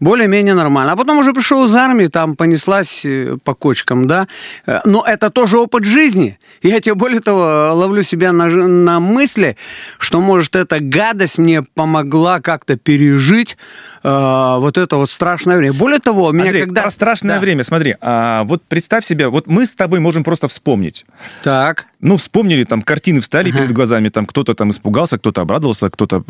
более-менее 0.00 0.54
нормально. 0.54 0.92
А 0.92 0.96
потом 0.96 1.18
уже 1.18 1.32
пришел 1.32 1.64
из 1.66 1.74
армии, 1.74 2.08
там 2.08 2.34
понеслась 2.34 3.04
э, 3.04 3.36
по 3.44 3.54
кочкам, 3.54 4.06
да. 4.06 4.26
Э, 4.66 4.80
но 4.84 5.04
это 5.06 5.30
тоже 5.30 5.58
опыт 5.58 5.84
жизни. 5.84 6.38
Я 6.62 6.80
тебе 6.80 6.94
более 6.94 7.20
того 7.20 7.74
ловлю 7.74 8.02
себя 8.02 8.32
на, 8.32 8.46
на 8.46 8.98
мысли, 8.98 9.56
что, 9.98 10.20
может, 10.20 10.56
эта 10.56 10.80
гадость 10.80 11.38
мне 11.38 11.62
помогла 11.62 12.40
как-то 12.40 12.76
пережить 12.76 13.56
э, 14.02 14.56
вот 14.58 14.78
это 14.78 14.96
вот 14.96 15.10
страшное 15.10 15.56
время. 15.56 15.72
Более 15.72 15.98
того, 15.98 16.32
меня 16.32 16.46
Андрей, 16.46 16.62
когда... 16.62 16.82
про 16.82 16.90
страшное 16.90 17.36
да. 17.36 17.40
время, 17.40 17.64
смотри, 17.64 17.96
а, 18.00 18.44
вот 18.44 18.62
представь 18.62 19.04
себе, 19.04 19.28
вот 19.28 19.46
мы 19.46 19.64
с 19.64 19.74
тобой 19.74 20.00
можем 20.00 20.24
просто 20.24 20.48
вспомнить. 20.48 21.04
Так. 21.42 21.86
Ну, 22.00 22.16
вспомнили, 22.16 22.64
там, 22.64 22.80
картины 22.80 23.20
встали 23.20 23.50
ага. 23.50 23.58
перед 23.58 23.72
глазами, 23.72 24.08
там, 24.08 24.24
кто-то 24.24 24.54
там 24.54 24.70
испугался, 24.70 25.18
кто-то 25.18 25.42
обрадовался, 25.42 25.90
кто-то 25.90 26.24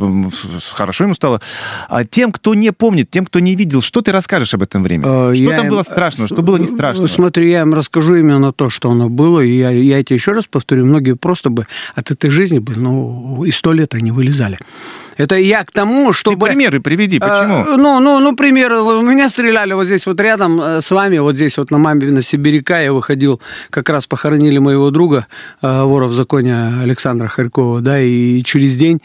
хорошо 0.73 1.05
ему 1.05 1.15
стало. 1.15 1.41
А 1.89 2.05
тем, 2.05 2.33
кто 2.33 2.55
не 2.55 2.73
помнит, 2.73 3.09
тем, 3.11 3.25
кто 3.25 3.39
не 3.39 3.55
видел, 3.55 3.81
что 3.81 4.03
ты 4.03 4.11
расскажешь 4.11 4.53
об 4.55 4.63
этом 4.63 4.83
времени? 4.83 5.33
Э, 5.33 5.35
что 5.35 5.51
там 5.51 5.67
им... 5.67 5.71
было 5.71 5.83
страшно, 5.83 6.27
что 6.27 6.43
было 6.43 6.57
не 6.57 6.67
страшно? 6.67 7.07
Смотри, 7.07 7.51
я 7.51 7.61
им 7.61 7.73
расскажу 7.73 8.17
именно 8.17 8.53
то, 8.53 8.69
что 8.69 8.91
оно 8.91 9.09
было, 9.09 9.41
и 9.41 9.57
я, 9.57 9.71
я 9.71 10.03
тебе 10.03 10.17
еще 10.17 10.33
раз 10.33 10.47
повторю, 10.47 10.87
многие 10.87 11.15
просто 11.15 11.51
бы 11.51 11.67
от 11.95 12.11
этой 12.11 12.31
жизни 12.31 12.59
бы, 12.59 12.75
ну, 12.75 13.45
и 13.45 13.53
сто 13.53 13.73
лет 13.73 13.95
они 13.95 14.11
вылезали. 14.11 14.59
Это 15.17 15.37
я 15.37 15.65
к 15.65 15.71
тому, 15.71 16.13
чтобы... 16.13 16.47
Ты 16.47 16.53
примеры 16.55 16.81
приведи, 16.81 17.19
э, 17.19 17.21
почему? 17.21 17.60
Э, 17.67 17.77
ну, 17.77 18.01
ну, 18.01 18.21
ну, 18.21 18.37
пример. 18.37 18.73
Меня 19.03 19.29
стреляли 19.29 19.73
вот 19.73 19.87
здесь 19.87 20.07
вот 20.07 20.21
рядом 20.21 20.61
э, 20.61 20.81
с 20.81 20.91
вами, 20.91 21.19
вот 21.19 21.37
здесь 21.37 21.59
вот 21.59 21.71
на 21.71 21.79
маме 21.79 22.11
на 22.11 22.23
Сибиряка 22.23 22.81
я 22.81 22.93
выходил, 22.93 23.41
как 23.71 23.89
раз 23.89 24.07
похоронили 24.07 24.59
моего 24.59 24.91
друга, 24.91 25.27
э, 25.63 25.83
вора 25.83 26.07
в 26.07 26.15
законе 26.15 26.81
Александра 26.83 27.29
Харькова, 27.29 27.81
да, 27.81 28.01
и 28.01 28.43
через 28.43 28.77
день 28.77 29.01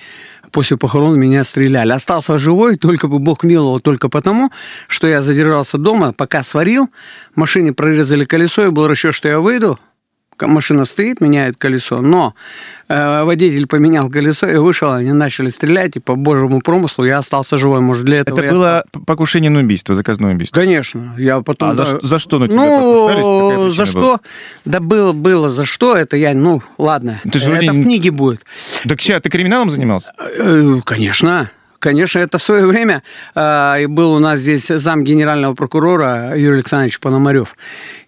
после 0.52 0.78
похорон 0.78 1.20
меня 1.20 1.44
стреляли. 1.44 1.92
Остался 1.92 2.38
живой, 2.38 2.78
только 2.78 3.08
бы 3.08 3.20
Бог 3.20 3.44
миловал, 3.44 3.80
только 3.80 4.08
потому, 4.10 4.52
что 4.88 5.08
я 5.08 5.22
задержался 5.22 5.78
дома, 5.78 6.14
пока 6.14 6.44
сварил, 6.44 6.90
машине 7.36 7.74
прорезали 7.74 8.24
колесо, 8.24 8.66
и 8.66 8.70
был 8.70 8.88
расчет, 8.88 9.14
что 9.14 9.28
я 9.28 9.40
выйду, 9.40 9.80
машина 10.42 10.86
стоит, 10.86 11.22
меняет 11.22 11.58
колесо, 11.58 12.02
но 12.02 12.36
э, 12.88 13.24
водитель 13.24 13.68
поменял 13.68 14.10
колесо 14.10 14.48
и 14.48 14.58
вышел, 14.58 14.92
они 14.92 15.12
начали 15.12 15.50
стрелять, 15.50 15.96
и 15.96 16.00
по 16.00 16.16
божьему 16.16 16.62
промыслу 16.62 17.06
я 17.06 17.20
остался 17.20 17.58
живой. 17.58 17.82
Может, 17.82 18.06
для 18.06 18.20
этого 18.20 18.40
Это 18.40 18.50
было 18.52 18.84
стал... 18.88 19.04
покушение 19.04 19.50
на 19.50 19.60
убийство, 19.60 19.96
заказное 19.96 20.34
убийство? 20.34 20.60
Конечно. 20.60 21.16
Я 21.18 21.42
потом... 21.42 21.70
А 21.70 21.74
за, 21.76 22.00
за 22.02 22.20
что 22.20 22.40
на 22.40 22.48
тебя 22.48 22.58
Ну, 22.58 23.70
за 23.70 23.86
что? 23.86 24.00
Была? 24.00 24.20
Да 24.66 24.80
было, 24.80 25.12
было 25.14 25.50
за 25.50 25.66
что, 25.66 25.96
это 25.96 26.18
я, 26.18 26.34
ну, 26.34 26.62
ладно. 26.78 27.22
Ты 27.32 27.40
же 27.40 27.52
это 27.52 27.66
вроде... 27.66 27.72
в 27.72 27.84
книге 27.84 28.12
будет. 28.12 28.46
Так 28.88 29.02
сейчас 29.02 29.22
ты 29.22 29.30
криминалом 29.30 29.70
занимался? 29.70 30.12
Э, 30.38 30.80
конечно. 30.84 31.50
Конечно, 31.80 32.18
это 32.18 32.40
в 32.40 32.42
свое 32.42 32.66
время 32.66 33.04
э, 33.36 33.88
был 33.88 34.14
у 34.14 34.20
нас 34.20 34.40
здесь 34.40 34.68
зам 34.68 35.04
генерального 35.04 35.54
прокурора 35.54 36.36
Юрий 36.36 36.56
Александрович 36.56 37.00
Пономарев. 37.00 37.56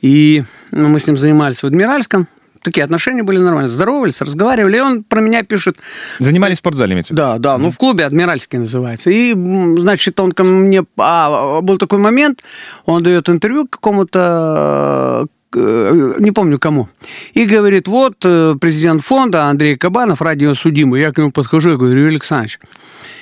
И 0.02 0.44
ну, 0.72 0.90
мы 0.90 1.00
с 1.00 1.08
ним 1.08 1.18
занимались 1.18 1.64
в 1.64 1.66
Адмиральском. 1.66 2.28
Такие 2.64 2.84
отношения 2.84 3.24
были 3.24 3.38
нормальные. 3.38 3.70
Здоровались, 3.70 4.20
разговаривали. 4.20 4.78
И 4.78 4.80
он 4.80 5.04
про 5.04 5.22
меня 5.22 5.44
пишет... 5.44 5.78
Занимались 6.20 6.58
в 6.58 6.60
спортзале, 6.60 6.94
имеется 6.94 7.14
Да, 7.14 7.38
да. 7.38 7.56
Mm-hmm. 7.56 7.58
Ну, 7.60 7.70
в 7.72 7.78
клубе 7.78 8.06
Адмиральский 8.06 8.60
называется. 8.60 9.10
И, 9.10 9.34
значит, 9.78 10.20
он 10.20 10.32
ко 10.32 10.44
мне... 10.44 10.84
А, 10.98 11.62
был 11.62 11.78
такой 11.78 12.00
момент, 12.00 12.44
он 12.86 13.04
дает 13.04 13.30
интервью 13.30 13.68
какому-то 13.68 15.28
э, 15.56 16.14
не 16.20 16.32
помню 16.32 16.60
кому, 16.60 16.90
и 17.34 17.46
говорит, 17.46 17.88
вот 17.88 18.18
э, 18.24 18.56
президент 18.60 19.04
фонда 19.04 19.46
Андрей 19.46 19.78
Кабанов, 19.78 20.22
радиосудимый. 20.22 21.02
Я 21.02 21.12
к 21.12 21.18
нему 21.18 21.32
подхожу 21.32 21.74
и 21.74 21.78
говорю, 21.78 22.00
Юрий 22.00 22.10
Александрович, 22.10 22.60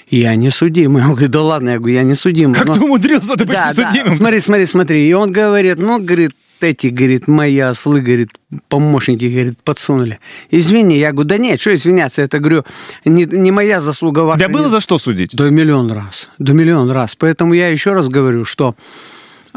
я 0.09 0.35
не 0.35 0.49
судимый. 0.49 1.03
Он 1.03 1.11
говорит, 1.11 1.31
да 1.31 1.41
ладно, 1.41 1.69
я 1.71 1.77
говорю, 1.77 1.95
я 1.95 2.03
не 2.03 2.15
судимый. 2.15 2.55
Как 2.55 2.67
но... 2.67 2.73
ты 2.75 2.81
умудрился 2.81 3.35
ты 3.35 3.45
быть 3.45 3.55
да, 3.55 3.73
судимым? 3.73 4.11
Да. 4.11 4.17
Смотри, 4.17 4.39
смотри, 4.39 4.65
смотри. 4.65 5.09
И 5.09 5.13
он 5.13 5.31
говорит, 5.31 5.79
ну, 5.79 5.99
говорит, 5.99 6.31
эти, 6.61 6.87
говорит, 6.87 7.27
мои 7.27 7.59
ослы, 7.59 8.01
говорит, 8.01 8.29
помощники, 8.69 9.25
говорит, 9.25 9.59
подсунули. 9.63 10.19
Извини, 10.51 10.97
я 10.97 11.11
говорю, 11.11 11.29
да 11.29 11.37
нет, 11.37 11.59
что 11.59 11.75
извиняться, 11.75 12.21
это, 12.21 12.39
говорю, 12.39 12.63
не, 13.03 13.25
не 13.25 13.51
моя 13.51 13.81
заслуга 13.81 14.19
ваша. 14.19 14.39
Да 14.39 14.47
было 14.47 14.63
нет. 14.63 14.71
за 14.71 14.79
что 14.79 14.97
судить? 14.97 15.35
Да 15.35 15.49
миллион 15.49 15.91
раз, 15.91 16.29
да 16.37 16.53
миллион 16.53 16.91
раз. 16.91 17.15
Поэтому 17.15 17.53
я 17.53 17.69
еще 17.69 17.93
раз 17.93 18.07
говорю, 18.07 18.45
что 18.45 18.75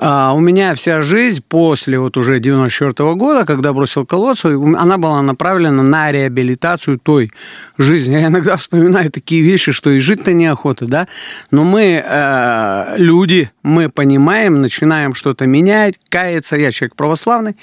а 0.00 0.32
у 0.32 0.38
меня 0.38 0.74
вся 0.76 1.02
жизнь 1.02 1.42
после 1.48 1.98
вот 1.98 2.16
уже 2.16 2.38
94 2.38 3.14
года, 3.14 3.44
когда 3.44 3.72
бросил 3.72 4.06
колодцу, 4.06 4.76
она 4.76 4.96
была 4.96 5.20
направлена 5.22 5.82
на 5.82 6.12
реабилитацию 6.12 7.00
той 7.00 7.32
жизни. 7.78 8.14
Я 8.14 8.28
иногда 8.28 8.56
вспоминаю 8.56 9.10
такие 9.10 9.42
вещи, 9.42 9.72
что 9.72 9.90
и 9.90 9.98
жить-то 9.98 10.32
неохота, 10.32 10.86
да. 10.86 11.08
Но 11.50 11.64
мы 11.64 12.02
э, 12.04 12.94
люди, 12.96 13.50
мы 13.64 13.88
понимаем, 13.88 14.60
начинаем 14.60 15.14
что-то 15.14 15.46
менять, 15.46 15.96
каяться. 16.08 16.54
Я 16.54 16.70
человек 16.70 16.94
православный, 16.94 17.56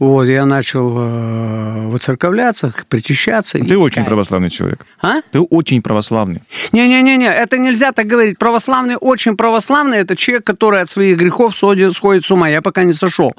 вот, 0.00 0.24
я 0.24 0.44
начал 0.44 0.92
э, 0.98 1.86
выцерковляться, 1.86 2.74
причащаться. 2.88 3.58
Ты 3.58 3.78
очень 3.78 3.94
каяться. 3.96 4.10
православный 4.10 4.50
человек. 4.50 4.84
А? 5.00 5.20
Ты 5.30 5.38
очень 5.38 5.82
православный. 5.82 6.42
Не-не-не, 6.72 7.32
это 7.32 7.58
нельзя 7.58 7.92
так 7.92 8.08
говорить. 8.08 8.38
Православный, 8.38 8.96
очень 9.00 9.36
православный, 9.36 9.98
это 9.98 10.16
человек, 10.16 10.44
который 10.44 10.80
от 10.80 10.90
своих 10.90 11.16
грехов 11.16 11.56
сходит 11.92 12.24
с 12.24 12.30
ума. 12.30 12.48
Я 12.48 12.62
пока 12.62 12.84
не 12.84 12.92
сошел. 12.92 13.34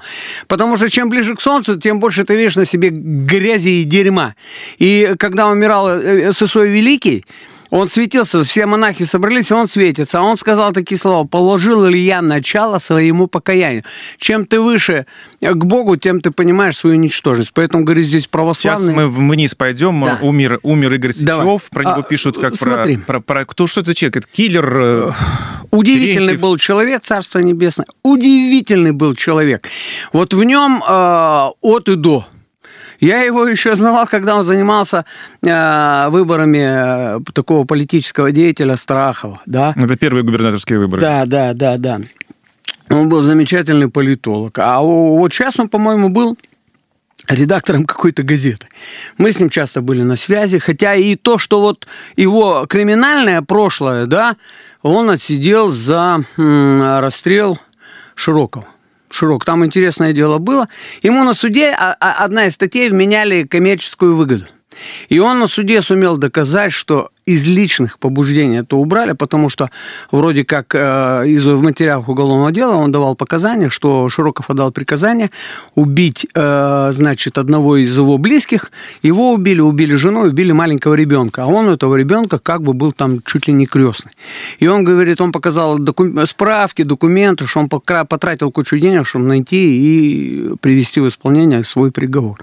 Потому 0.48 0.78
что 0.78 0.90
чем 0.90 1.10
ближе 1.10 1.36
к 1.36 1.42
солнцу, 1.42 1.80
тем 1.80 2.00
больше 2.00 2.24
ты 2.24 2.36
видишь 2.36 2.56
на 2.56 2.66
себе 2.66 2.90
грязи 2.90 3.82
и 3.82 3.84
дерьма. 3.84 4.36
И 4.78 5.16
когда 5.18 5.48
умирал 5.48 6.34
Сысой 6.34 6.70
Великий, 6.70 7.26
он 7.70 7.88
светился, 7.88 8.44
все 8.44 8.66
монахи 8.66 9.04
собрались, 9.04 9.52
и 9.52 9.54
он 9.54 9.68
светится. 9.68 10.20
А 10.20 10.22
он 10.22 10.38
сказал 10.38 10.72
такие 10.72 10.98
слова, 10.98 11.28
положил 11.28 11.86
ли 11.86 12.00
я 12.00 12.22
начало 12.22 12.78
своему 12.78 13.28
покаянию. 13.28 13.84
Чем 14.18 14.46
ты 14.46 14.60
выше 14.60 15.06
к 15.42 15.66
Богу, 15.66 15.98
тем 15.98 16.22
ты 16.22 16.32
понимаешь 16.32 16.78
свою 16.78 16.96
ничтожность. 16.96 17.52
Поэтому, 17.54 17.84
говорит, 17.84 18.08
здесь 18.08 18.28
православные... 18.28 18.86
Сейчас 18.86 18.96
мы 18.96 19.08
вниз 19.10 19.56
пойдем, 19.56 20.04
да. 20.04 20.20
умер, 20.22 20.60
умер 20.64 20.94
Игорь 20.94 21.12
Сычев, 21.12 21.28
Давай. 21.28 21.60
про 21.70 21.82
него 21.84 22.00
а, 22.00 22.04
пишут 22.04 22.40
как 22.40 22.58
про, 22.58 22.88
про, 23.06 23.20
про... 23.20 23.46
Кто, 23.46 23.68
что 23.68 23.82
это 23.82 23.92
за 23.92 23.96
человек? 23.96 24.18
Это 24.18 24.28
киллер? 24.32 25.16
Удивительный 25.78 26.14
Терентьев. 26.14 26.42
был 26.42 26.58
человек, 26.58 27.04
Царство 27.04 27.40
Небесное. 27.40 27.86
Удивительный 28.04 28.92
был 28.92 29.16
человек. 29.16 29.68
Вот 30.14 30.34
в 30.34 30.44
нем 30.44 30.84
э, 30.88 31.50
от 31.62 31.90
и 31.90 31.96
до 31.96 32.26
я 33.00 33.22
его 33.22 33.48
еще 33.48 33.76
знал, 33.76 34.08
когда 34.08 34.36
он 34.36 34.44
занимался 34.44 35.06
э, 35.44 36.10
выборами 36.10 37.18
э, 37.18 37.20
такого 37.34 37.64
политического 37.66 38.32
деятеля 38.32 38.76
Страхова. 38.76 39.42
Да? 39.46 39.74
Это 39.76 39.96
первые 39.96 40.24
губернаторские 40.24 40.80
выборы. 40.80 41.02
Да, 41.02 41.26
да, 41.26 41.54
да, 41.54 41.78
да. 41.78 42.02
Он 42.90 43.10
был 43.10 43.22
замечательный 43.22 43.90
политолог. 43.90 44.58
А 44.60 44.80
вот 44.82 45.34
сейчас 45.34 45.60
он, 45.60 45.70
по-моему, 45.70 46.10
был 46.10 46.38
редактором 47.28 47.86
какой-то 47.86 48.24
газеты. 48.24 48.68
Мы 49.18 49.32
с 49.32 49.40
ним 49.40 49.50
часто 49.50 49.82
были 49.82 50.02
на 50.02 50.16
связи, 50.16 50.60
хотя 50.60 50.96
и 50.96 51.16
то, 51.16 51.38
что 51.38 51.60
вот 51.60 51.88
его 52.16 52.66
криминальное 52.68 53.42
прошлое, 53.42 54.06
да, 54.06 54.38
он 54.82 55.10
отсидел 55.10 55.70
за 55.70 56.24
расстрел 56.38 57.60
Широкого. 58.16 58.66
Широк. 59.10 59.46
Там 59.46 59.66
интересное 59.66 60.12
дело 60.12 60.38
было. 60.38 60.68
Ему 61.02 61.24
на 61.24 61.34
суде 61.34 61.70
а, 61.70 61.96
а, 62.00 62.24
одна 62.26 62.48
из 62.48 62.56
статей 62.56 62.90
вменяли 62.90 63.44
коммерческую 63.44 64.16
выгоду. 64.16 64.46
И 65.08 65.20
он 65.20 65.40
на 65.40 65.48
суде 65.48 65.82
сумел 65.82 66.18
доказать, 66.18 66.74
что 66.74 67.12
из 67.28 67.46
личных 67.46 68.00
побуждений 68.00 68.60
это 68.60 68.78
убрали, 68.78 69.12
потому 69.12 69.50
что 69.50 69.70
вроде 70.12 70.46
как 70.46 70.74
э, 70.74 71.28
из 71.28 71.46
в 71.46 71.62
материалах 71.62 72.08
уголовного 72.08 72.52
дела 72.54 72.76
он 72.76 72.92
давал 72.92 73.16
показания, 73.16 73.70
что 73.70 74.08
Широков 74.08 74.50
отдал 74.50 74.72
приказание 74.72 75.30
убить, 75.76 76.26
э, 76.34 76.92
значит, 76.94 77.38
одного 77.38 77.78
из 77.78 77.98
его 77.98 78.18
близких. 78.18 78.72
Его 79.04 79.34
убили, 79.34 79.60
убили 79.60 79.96
жену, 79.96 80.22
убили 80.22 80.54
маленького 80.54 80.94
ребенка. 80.94 81.44
А 81.44 81.48
он 81.48 81.68
у 81.68 81.74
этого 81.74 81.96
ребенка 81.96 82.40
как 82.40 82.62
бы 82.62 82.74
был 82.74 82.94
там 82.94 83.22
чуть 83.26 83.48
ли 83.48 83.54
не 83.54 83.66
крестный. 83.66 84.14
И 84.60 84.68
он 84.68 84.86
говорит, 84.86 85.20
он 85.20 85.34
показал 85.34 85.78
доку- 85.80 86.26
справки, 86.26 86.84
документы, 86.84 87.46
что 87.46 87.60
он 87.60 87.70
потратил 87.70 88.52
кучу 88.52 88.80
денег, 88.80 89.06
чтобы 89.06 89.26
найти 89.26 89.58
и 89.58 90.56
привести 90.62 91.02
в 91.02 91.08
исполнение 91.10 91.64
свой 91.66 91.92
приговор. 91.92 92.40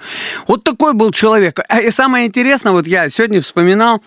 Вот 0.47 0.63
такой 0.63 0.93
был 0.93 1.11
человек. 1.11 1.59
А, 1.69 1.81
и 1.81 1.91
самое 1.91 2.27
интересное, 2.27 2.73
вот 2.73 2.87
я 2.87 3.09
сегодня 3.09 3.41
вспоминал, 3.41 4.03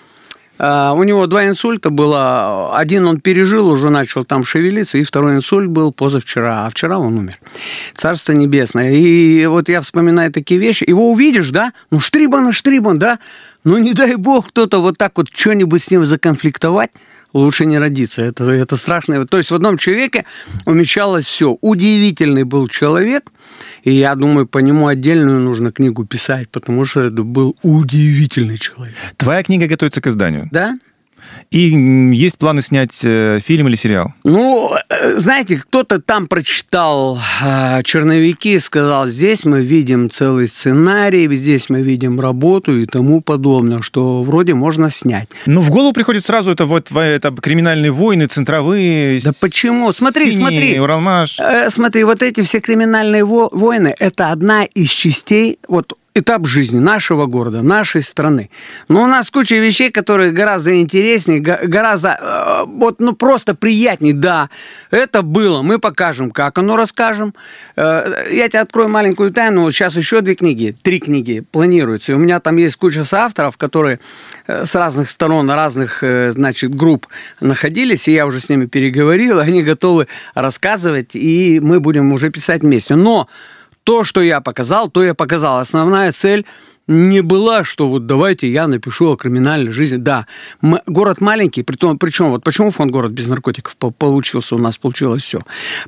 у 0.60 1.04
него 1.04 1.28
два 1.28 1.48
инсульта 1.48 1.90
было. 1.90 2.76
Один 2.78 3.08
он 3.08 3.20
пережил, 3.20 3.68
уже 3.68 3.90
начал 3.90 4.24
там 4.24 4.44
шевелиться, 4.44 4.98
и 4.98 5.04
второй 5.04 5.36
инсульт 5.36 5.70
был 5.70 5.92
позавчера, 5.92 6.66
а 6.66 6.70
вчера 6.70 6.98
он 6.98 7.18
умер. 7.18 7.38
Царство 7.96 8.34
небесное. 8.34 8.92
И 8.92 9.46
вот 9.46 9.70
я 9.70 9.82
вспоминаю 9.82 10.32
такие 10.32 10.60
вещи. 10.60 10.84
Его 10.88 11.12
увидишь, 11.12 11.50
да? 11.50 11.74
Ну, 11.92 12.00
штрибан 12.00 12.52
штрибан, 12.52 12.98
да? 13.00 13.20
Ну, 13.64 13.78
не 13.78 13.94
дай 13.94 14.16
бог 14.16 14.50
кто-то 14.50 14.82
вот 14.82 14.98
так 14.98 15.14
вот 15.18 15.28
что-нибудь 15.34 15.84
с 15.84 15.92
ним 15.92 16.06
законфликтовать, 16.06 16.92
лучше 17.38 17.66
не 17.66 17.80
родиться. 17.80 18.22
Это, 18.22 18.44
это 18.52 18.78
страшно. 18.78 19.26
То 19.28 19.38
есть 19.38 19.52
в 19.52 19.56
одном 19.56 19.78
человеке 19.78 20.26
умещалось 20.66 21.26
все. 21.26 21.58
Удивительный 21.62 22.44
был 22.44 22.68
человек, 22.68 23.32
и 23.84 23.92
я 23.92 24.16
думаю, 24.16 24.48
по 24.48 24.60
нему 24.60 24.88
отдельную 24.88 25.40
нужно 25.40 25.72
книгу 25.72 26.06
писать, 26.06 26.50
потому 26.50 26.86
что 26.86 27.02
это 27.02 27.24
был 27.24 27.56
удивительный 27.64 28.58
человек. 28.58 28.96
Твоя 29.18 29.44
книга 29.44 29.68
готовится 29.68 30.02
к 30.02 30.08
изданию? 30.08 30.50
Да. 30.52 30.78
И 31.50 31.60
есть 32.14 32.38
планы 32.38 32.62
снять 32.62 33.00
э, 33.04 33.40
фильм 33.44 33.68
или 33.68 33.76
сериал? 33.76 34.14
Ну, 34.24 34.72
э, 34.90 35.18
знаете, 35.18 35.58
кто-то 35.58 36.02
там 36.02 36.28
прочитал 36.28 37.20
э, 37.44 37.84
черновики 37.84 38.54
и 38.54 38.60
сказал, 38.60 39.08
здесь 39.08 39.46
мы 39.46 39.62
видим 39.62 40.10
целый 40.10 40.48
сценарий, 40.50 41.34
здесь 41.38 41.70
мы 41.70 41.82
видим 41.82 42.20
работу 42.20 42.78
и 42.78 42.86
тому 42.86 43.22
подобное, 43.22 43.82
что 43.82 44.24
вроде 44.24 44.56
можно 44.56 44.90
снять. 44.90 45.30
Ну, 45.46 45.62
в 45.62 45.70
голову 45.70 45.94
приходит 45.94 46.26
сразу 46.26 46.52
это 46.52 46.66
вот 46.66 46.92
это 46.92 47.32
криминальные 47.32 47.92
войны, 47.92 48.28
центровые. 48.28 49.22
Да 49.22 49.32
почему? 49.40 49.92
Смотри, 49.94 50.32
синие, 50.32 50.40
смотри. 50.40 50.80
Уралмаш. 50.80 51.40
Э, 51.40 51.70
смотри, 51.70 52.04
вот 52.04 52.22
эти 52.22 52.42
все 52.42 52.60
криминальные 52.60 53.24
войны, 53.24 53.96
это 53.98 54.32
одна 54.32 54.66
из 54.66 54.90
частей, 54.90 55.60
вот 55.68 55.94
этап 56.18 56.48
жизни 56.48 56.80
нашего 56.80 57.26
города, 57.26 57.62
нашей 57.62 58.02
страны. 58.02 58.50
Но 58.88 59.04
у 59.04 59.08
нас 59.08 59.30
куча 59.30 59.56
вещей, 59.56 59.92
которые 59.92 60.32
гораздо 60.32 60.80
интереснее, 60.80 61.40
гораздо 61.40 62.18
э, 62.20 62.66
вот 62.68 63.00
ну 63.00 63.14
просто 63.14 63.56
приятнее. 63.56 64.14
Да, 64.14 64.50
это 64.92 65.22
было, 65.22 65.62
мы 65.62 65.80
покажем, 65.80 66.32
как 66.32 66.58
оно 66.58 66.76
расскажем. 66.76 67.34
Э, 67.76 68.28
я 68.32 68.50
тебе 68.50 68.62
открою 68.62 68.90
маленькую 68.90 69.32
тайну. 69.32 69.64
Вот 69.64 69.72
сейчас 69.72 69.96
еще 69.96 70.22
две 70.22 70.36
книги, 70.36 70.76
три 70.82 71.00
книги 71.00 71.42
планируются. 71.52 72.14
И 72.14 72.16
у 72.16 72.18
меня 72.18 72.40
там 72.40 72.58
есть 72.58 72.76
куча 72.78 73.04
соавторов, 73.04 73.58
которые 73.58 74.00
э, 74.48 74.66
с 74.66 74.74
разных 74.74 75.12
сторон, 75.12 75.50
разных, 75.52 76.04
значит, 76.30 76.74
групп 76.76 77.08
находились, 77.40 78.08
и 78.08 78.14
я 78.14 78.26
уже 78.26 78.40
с 78.40 78.50
ними 78.50 78.66
переговорил, 78.66 79.40
они 79.48 79.64
готовы 79.64 80.08
рассказывать, 80.34 81.16
и 81.16 81.60
мы 81.62 81.80
будем 81.80 82.12
уже 82.12 82.30
писать 82.32 82.64
вместе. 82.64 82.96
Но 82.96 83.28
то, 83.88 84.04
что 84.04 84.22
я 84.22 84.42
показал, 84.42 84.90
то 84.90 85.02
я 85.02 85.14
показал. 85.14 85.60
Основная 85.60 86.12
цель 86.12 86.46
не 86.88 87.22
была, 87.22 87.64
что 87.64 87.88
вот 87.88 88.06
давайте 88.06 88.52
я 88.52 88.68
напишу 88.68 89.14
о 89.14 89.16
криминальной 89.16 89.72
жизни. 89.72 89.96
Да, 89.96 90.28
мы, 90.60 90.82
город 90.88 91.22
маленький, 91.22 91.64
притом, 91.64 91.98
причем 91.98 92.32
вот 92.32 92.44
почему 92.44 92.72
фонд 92.72 92.92
город 92.92 93.12
без 93.12 93.30
наркотиков 93.30 93.78
получился 93.78 94.56
у 94.56 94.58
нас, 94.58 94.78
получилось 94.78 95.24
все. 95.24 95.40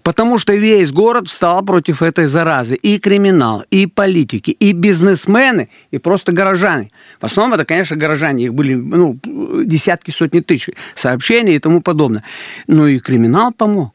Потому 0.02 0.40
что 0.40 0.56
весь 0.56 0.94
город 0.94 1.28
встал 1.28 1.62
против 1.66 2.02
этой 2.02 2.28
заразы. 2.28 2.76
И 2.76 3.00
криминал, 3.00 3.66
и 3.70 3.86
политики, 3.86 4.52
и 4.52 4.72
бизнесмены, 4.72 5.68
и 5.92 5.98
просто 5.98 6.32
горожане. 6.32 6.92
В 7.20 7.26
основном 7.26 7.56
это, 7.56 7.66
конечно, 7.66 7.98
горожане. 7.98 8.46
Их 8.46 8.54
были 8.54 8.76
ну, 8.76 9.20
десятки, 9.66 10.12
сотни 10.12 10.40
тысяч 10.40 10.70
сообщений 10.96 11.56
и 11.56 11.60
тому 11.60 11.82
подобное. 11.82 12.24
Ну 12.68 12.88
и 12.88 13.00
криминал 13.00 13.52
помог. 13.52 13.92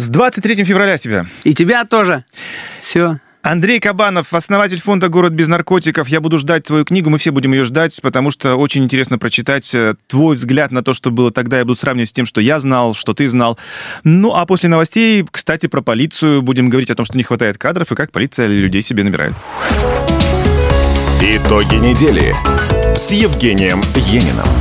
С 0.00 0.08
23 0.08 0.64
февраля 0.64 0.96
тебя. 0.96 1.26
И 1.44 1.52
тебя 1.52 1.84
тоже. 1.84 2.24
Все. 2.80 3.20
Андрей 3.42 3.80
Кабанов, 3.80 4.32
основатель 4.32 4.80
фонда 4.80 5.10
«Город 5.10 5.34
без 5.34 5.46
наркотиков». 5.46 6.08
Я 6.08 6.22
буду 6.22 6.38
ждать 6.38 6.64
твою 6.64 6.86
книгу, 6.86 7.10
мы 7.10 7.18
все 7.18 7.32
будем 7.32 7.52
ее 7.52 7.64
ждать, 7.64 7.98
потому 8.00 8.30
что 8.30 8.56
очень 8.56 8.82
интересно 8.82 9.18
прочитать 9.18 9.74
э, 9.74 9.96
твой 10.06 10.36
взгляд 10.36 10.70
на 10.70 10.82
то, 10.82 10.94
что 10.94 11.10
было 11.10 11.30
тогда. 11.30 11.58
Я 11.58 11.66
буду 11.66 11.78
сравнивать 11.78 12.08
с 12.08 12.12
тем, 12.12 12.24
что 12.24 12.40
я 12.40 12.58
знал, 12.60 12.94
что 12.94 13.12
ты 13.12 13.28
знал. 13.28 13.58
Ну, 14.02 14.32
а 14.34 14.46
после 14.46 14.70
новостей, 14.70 15.26
кстати, 15.30 15.66
про 15.66 15.82
полицию. 15.82 16.40
Будем 16.40 16.70
говорить 16.70 16.88
о 16.88 16.94
том, 16.94 17.04
что 17.04 17.18
не 17.18 17.22
хватает 17.22 17.58
кадров 17.58 17.92
и 17.92 17.94
как 17.94 18.10
полиция 18.10 18.46
людей 18.46 18.80
себе 18.80 19.04
набирает. 19.04 19.34
Итоги 21.20 21.74
недели 21.74 22.34
с 22.96 23.12
Евгением 23.12 23.82
Ениным. 23.96 24.59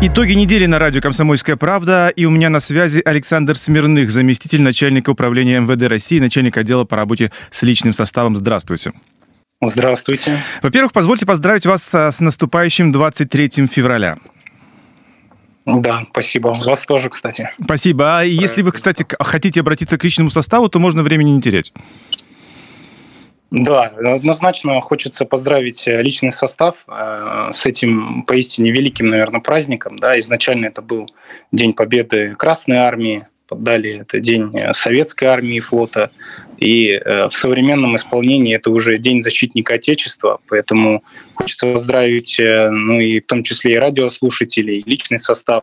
Итоги 0.00 0.34
недели 0.34 0.66
на 0.66 0.78
радио 0.78 1.00
«Комсомольская 1.00 1.56
правда». 1.56 2.12
И 2.14 2.24
у 2.24 2.30
меня 2.30 2.50
на 2.50 2.60
связи 2.60 3.02
Александр 3.04 3.58
Смирных, 3.58 4.12
заместитель 4.12 4.62
начальника 4.62 5.10
управления 5.10 5.58
МВД 5.58 5.88
России, 5.88 6.20
начальник 6.20 6.56
отдела 6.56 6.84
по 6.84 6.94
работе 6.94 7.32
с 7.50 7.64
личным 7.64 7.92
составом. 7.92 8.36
Здравствуйте. 8.36 8.92
Здравствуйте. 9.60 10.38
Во-первых, 10.62 10.92
позвольте 10.92 11.26
поздравить 11.26 11.66
вас 11.66 11.82
с 11.92 12.20
наступающим 12.20 12.92
23 12.92 13.66
февраля. 13.66 14.18
Да, 15.66 16.06
спасибо. 16.10 16.54
Вас 16.64 16.86
тоже, 16.86 17.08
кстати. 17.08 17.50
Спасибо. 17.60 18.20
А 18.20 18.22
если 18.22 18.62
вы, 18.62 18.70
кстати, 18.70 19.04
хотите 19.18 19.58
обратиться 19.58 19.98
к 19.98 20.04
личному 20.04 20.30
составу, 20.30 20.68
то 20.68 20.78
можно 20.78 21.02
времени 21.02 21.30
не 21.30 21.42
терять. 21.42 21.72
Да, 23.50 23.84
однозначно 23.84 24.78
хочется 24.82 25.24
поздравить 25.24 25.84
личный 25.86 26.30
состав 26.30 26.84
э, 26.86 27.48
с 27.52 27.64
этим 27.64 28.24
поистине 28.24 28.70
великим, 28.70 29.08
наверное, 29.08 29.40
праздником. 29.40 29.98
Да, 29.98 30.18
изначально 30.18 30.66
это 30.66 30.82
был 30.82 31.06
День 31.50 31.72
Победы 31.72 32.34
Красной 32.34 32.76
Армии, 32.76 33.26
далее 33.50 34.00
это 34.00 34.20
День 34.20 34.52
Советской 34.72 35.24
Армии 35.24 35.56
и 35.56 35.60
флота, 35.60 36.10
и 36.58 36.90
э, 36.90 37.28
в 37.28 37.32
современном 37.32 37.96
исполнении 37.96 38.54
это 38.54 38.70
уже 38.70 38.98
День 38.98 39.22
защитника 39.22 39.74
Отечества, 39.74 40.40
поэтому 40.46 41.02
хочется 41.32 41.72
поздравить, 41.72 42.38
э, 42.38 42.68
ну 42.68 43.00
и 43.00 43.18
в 43.20 43.26
том 43.26 43.42
числе 43.44 43.74
и 43.74 43.78
радиослушателей, 43.78 44.80
и 44.80 44.90
личный 44.90 45.18
состав 45.18 45.62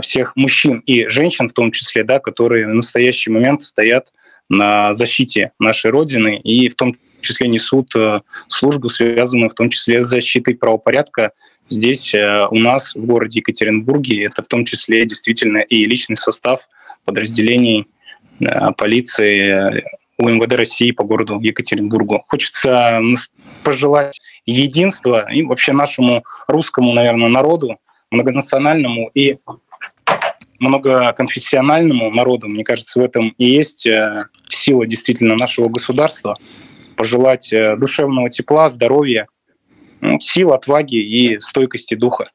всех 0.00 0.34
мужчин 0.34 0.78
и 0.86 1.08
женщин 1.08 1.50
в 1.50 1.52
том 1.52 1.70
числе, 1.70 2.04
да, 2.04 2.18
которые 2.18 2.66
в 2.66 2.74
настоящий 2.74 3.30
момент 3.30 3.60
стоят 3.60 4.06
на 4.48 4.94
защите 4.94 5.52
нашей 5.58 5.90
Родины 5.90 6.38
и 6.38 6.68
в 6.68 6.74
том 6.74 6.96
числе 7.24 7.48
несут 7.48 7.94
э, 7.96 8.20
службу, 8.48 8.88
связанную 8.88 9.50
в 9.50 9.54
том 9.54 9.70
числе 9.70 10.02
с 10.02 10.06
защитой 10.06 10.54
правопорядка. 10.54 11.32
Здесь 11.68 12.14
э, 12.14 12.46
у 12.50 12.56
нас 12.56 12.94
в 12.94 13.04
городе 13.04 13.40
Екатеринбурге 13.40 14.24
это 14.24 14.42
в 14.42 14.48
том 14.48 14.64
числе 14.64 15.04
действительно 15.06 15.58
и 15.58 15.84
личный 15.84 16.16
состав 16.16 16.68
подразделений 17.04 17.86
э, 18.40 18.72
полиции 18.76 19.82
УМВД 20.18 20.52
России 20.52 20.90
по 20.92 21.04
городу 21.04 21.40
Екатеринбургу. 21.40 22.24
Хочется 22.28 23.00
пожелать 23.64 24.20
единства 24.46 25.30
и 25.32 25.42
вообще 25.42 25.72
нашему 25.72 26.24
русскому, 26.46 26.92
наверное, 26.92 27.28
народу, 27.28 27.78
многонациональному 28.10 29.10
и 29.14 29.38
многоконфессиональному 30.60 32.10
народу, 32.12 32.46
мне 32.46 32.62
кажется, 32.62 33.00
в 33.00 33.02
этом 33.02 33.34
и 33.38 33.44
есть 33.44 33.88
сила 34.48 34.86
действительно 34.86 35.36
нашего 35.36 35.68
государства. 35.68 36.38
Пожелать 36.96 37.52
э, 37.52 37.76
душевного 37.76 38.30
тепла, 38.30 38.68
здоровья, 38.68 39.26
сил, 40.20 40.52
отваги 40.52 40.96
и 40.96 41.38
стойкости 41.40 41.94
духа. 41.94 42.30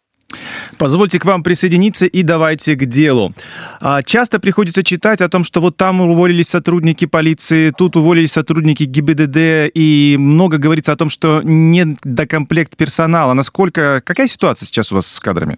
Позвольте 0.78 1.19
к 1.19 1.26
вам 1.26 1.43
присоединиться 1.43 2.06
и 2.06 2.22
давайте 2.22 2.76
к 2.76 2.86
делу. 2.86 3.34
А, 3.82 4.04
часто 4.04 4.39
приходится 4.39 4.84
читать 4.84 5.22
о 5.22 5.30
том, 5.30 5.43
что 5.43 5.60
вот 5.60 5.76
там 5.76 6.02
уволились 6.02 6.48
сотрудники 6.48 7.06
полиции, 7.06 7.72
тут 7.72 7.95
уволились 7.98 8.32
сотрудники 8.32 8.84
ГИБДД, 8.84 9.72
и 9.74 10.15
много 10.19 10.58
говорится 10.58 10.91
о 10.91 10.95
том, 10.95 11.10
что 11.10 11.41
нет 11.43 11.98
докомплект 12.04 12.78
персонала. 12.78 13.34
Насколько, 13.34 14.02
какая 14.06 14.28
ситуация 14.28 14.67
сейчас 14.67 14.91
у 14.91 14.95
вас 14.95 15.08
с 15.08 15.19
кадрами? 15.19 15.58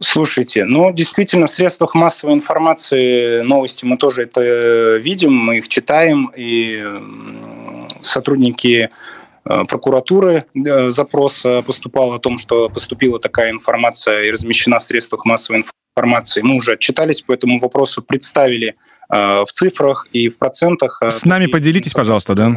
Слушайте, 0.00 0.64
ну, 0.64 0.92
действительно, 0.92 1.46
в 1.46 1.50
средствах 1.50 1.94
массовой 1.94 2.34
информации 2.34 3.40
новости 3.42 3.84
мы 3.84 3.96
тоже 3.96 4.24
это 4.24 4.96
видим, 4.96 5.32
мы 5.32 5.58
их 5.58 5.68
читаем, 5.68 6.32
и 6.36 6.84
сотрудники 8.00 8.90
э, 9.44 9.64
прокуратуры 9.64 10.44
э, 10.54 10.90
запрос 10.90 11.44
поступал 11.66 12.12
о 12.12 12.18
том, 12.18 12.38
что 12.38 12.68
поступила 12.68 13.18
такая 13.18 13.50
информация 13.50 14.24
и 14.24 14.30
размещена 14.30 14.78
в 14.78 14.82
средствах 14.82 15.24
массовой 15.24 15.64
информации. 15.96 16.42
Мы 16.42 16.56
уже 16.56 16.72
отчитались 16.72 17.22
по 17.22 17.32
этому 17.32 17.58
вопросу, 17.58 18.02
представили 18.02 18.74
э, 19.08 19.16
в 19.16 19.46
цифрах 19.52 20.06
и 20.12 20.28
в 20.28 20.38
процентах. 20.38 21.02
С 21.02 21.24
нами 21.24 21.46
поделитесь, 21.46 21.92
пожалуйста, 21.92 22.34
да? 22.34 22.54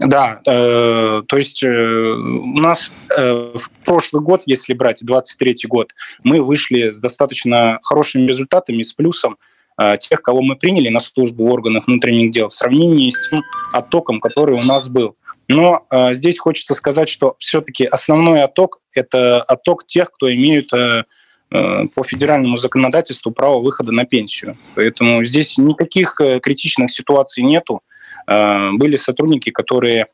Да, 0.00 0.40
э, 0.46 1.22
то 1.28 1.36
есть 1.36 1.62
э, 1.62 1.68
у 1.68 2.58
нас 2.58 2.90
э, 3.14 3.52
в 3.54 3.70
прошлый 3.84 4.22
год, 4.22 4.40
если 4.46 4.72
брать 4.72 5.04
23 5.04 5.56
год, 5.68 5.92
мы 6.24 6.42
вышли 6.42 6.88
с 6.88 6.98
достаточно 6.98 7.78
хорошими 7.82 8.26
результатами, 8.26 8.82
с 8.82 8.94
плюсом 8.94 9.36
э, 9.78 9.96
тех, 10.00 10.22
кого 10.22 10.40
мы 10.40 10.56
приняли 10.56 10.88
на 10.88 11.00
службу 11.00 11.44
в 11.44 11.52
органах 11.52 11.86
внутренних 11.86 12.30
дел 12.30 12.48
в 12.48 12.54
сравнении 12.54 13.10
с 13.10 13.28
тем 13.28 13.42
оттоком, 13.74 14.20
который 14.20 14.58
у 14.58 14.62
нас 14.62 14.88
был. 14.88 15.16
Но 15.48 15.84
э, 15.90 16.14
здесь 16.14 16.38
хочется 16.38 16.72
сказать, 16.72 17.10
что 17.10 17.34
все-таки 17.38 17.84
основной 17.84 18.42
отток– 18.42 18.80
это 18.94 19.42
отток 19.42 19.86
тех, 19.86 20.12
кто 20.12 20.32
имеют 20.32 20.72
э, 20.72 21.04
э, 21.50 21.86
по 21.94 22.04
федеральному 22.04 22.56
законодательству 22.56 23.32
право 23.32 23.60
выхода 23.60 23.92
на 23.92 24.06
пенсию. 24.06 24.56
Поэтому 24.76 25.24
здесь 25.24 25.58
никаких 25.58 26.18
э, 26.22 26.40
критичных 26.40 26.90
ситуаций 26.90 27.42
нету. 27.42 27.82
Э, 28.26 28.72
были 28.72 28.96
сотрудники, 28.96 29.50
которые 29.50 30.06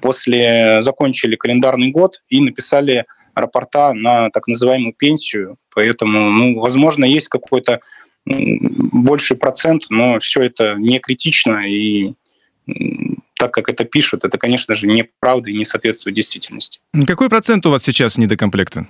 после 0.00 0.82
закончили 0.82 1.36
календарный 1.36 1.90
год 1.90 2.22
и 2.28 2.40
написали 2.40 3.06
рапорта 3.34 3.92
на 3.92 4.30
так 4.30 4.48
называемую 4.48 4.94
пенсию. 4.94 5.56
Поэтому, 5.74 6.30
ну, 6.30 6.60
возможно, 6.60 7.04
есть 7.04 7.28
какой-то 7.28 7.80
больший 8.26 9.36
процент, 9.36 9.84
но 9.90 10.18
все 10.20 10.42
это 10.42 10.74
не 10.74 10.98
критично 10.98 11.68
и 11.68 12.14
так 13.36 13.52
как 13.52 13.68
это 13.68 13.84
пишут, 13.84 14.24
это, 14.24 14.38
конечно 14.38 14.76
же, 14.76 14.86
неправда 14.86 15.50
и 15.50 15.56
не 15.56 15.64
соответствует 15.64 16.14
действительности. 16.14 16.78
Какой 17.06 17.28
процент 17.28 17.66
у 17.66 17.70
вас 17.70 17.82
сейчас 17.82 18.16
недокомплекта? 18.16 18.86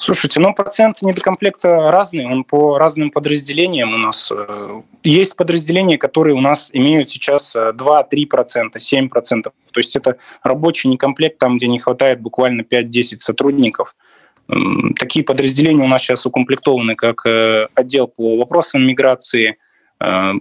Слушайте, 0.00 0.38
ну 0.38 0.54
процент 0.54 1.02
недокомплекта 1.02 1.90
разный, 1.90 2.24
он 2.24 2.44
по 2.44 2.78
разным 2.78 3.10
подразделениям 3.10 3.94
у 3.94 3.98
нас. 3.98 4.30
Э, 4.32 4.80
есть 5.02 5.34
подразделения, 5.34 5.98
которые 5.98 6.36
у 6.36 6.40
нас 6.40 6.70
имеют 6.72 7.10
сейчас 7.10 7.54
2-3%, 7.56 8.76
э, 8.76 8.78
7%. 8.78 9.52
То 9.72 9.80
есть 9.80 9.96
это 9.96 10.16
рабочий 10.44 10.88
некомплект, 10.88 11.38
там, 11.38 11.56
где 11.56 11.66
не 11.66 11.80
хватает 11.80 12.20
буквально 12.20 12.62
5-10 12.62 13.20
сотрудников. 13.20 13.96
Такие 14.98 15.24
подразделения 15.24 15.82
у 15.82 15.88
нас 15.88 16.02
сейчас 16.02 16.24
укомплектованы 16.24 16.94
как 16.94 17.26
э, 17.26 17.66
отдел 17.74 18.06
по 18.06 18.36
вопросам 18.36 18.86
миграции– 18.86 19.56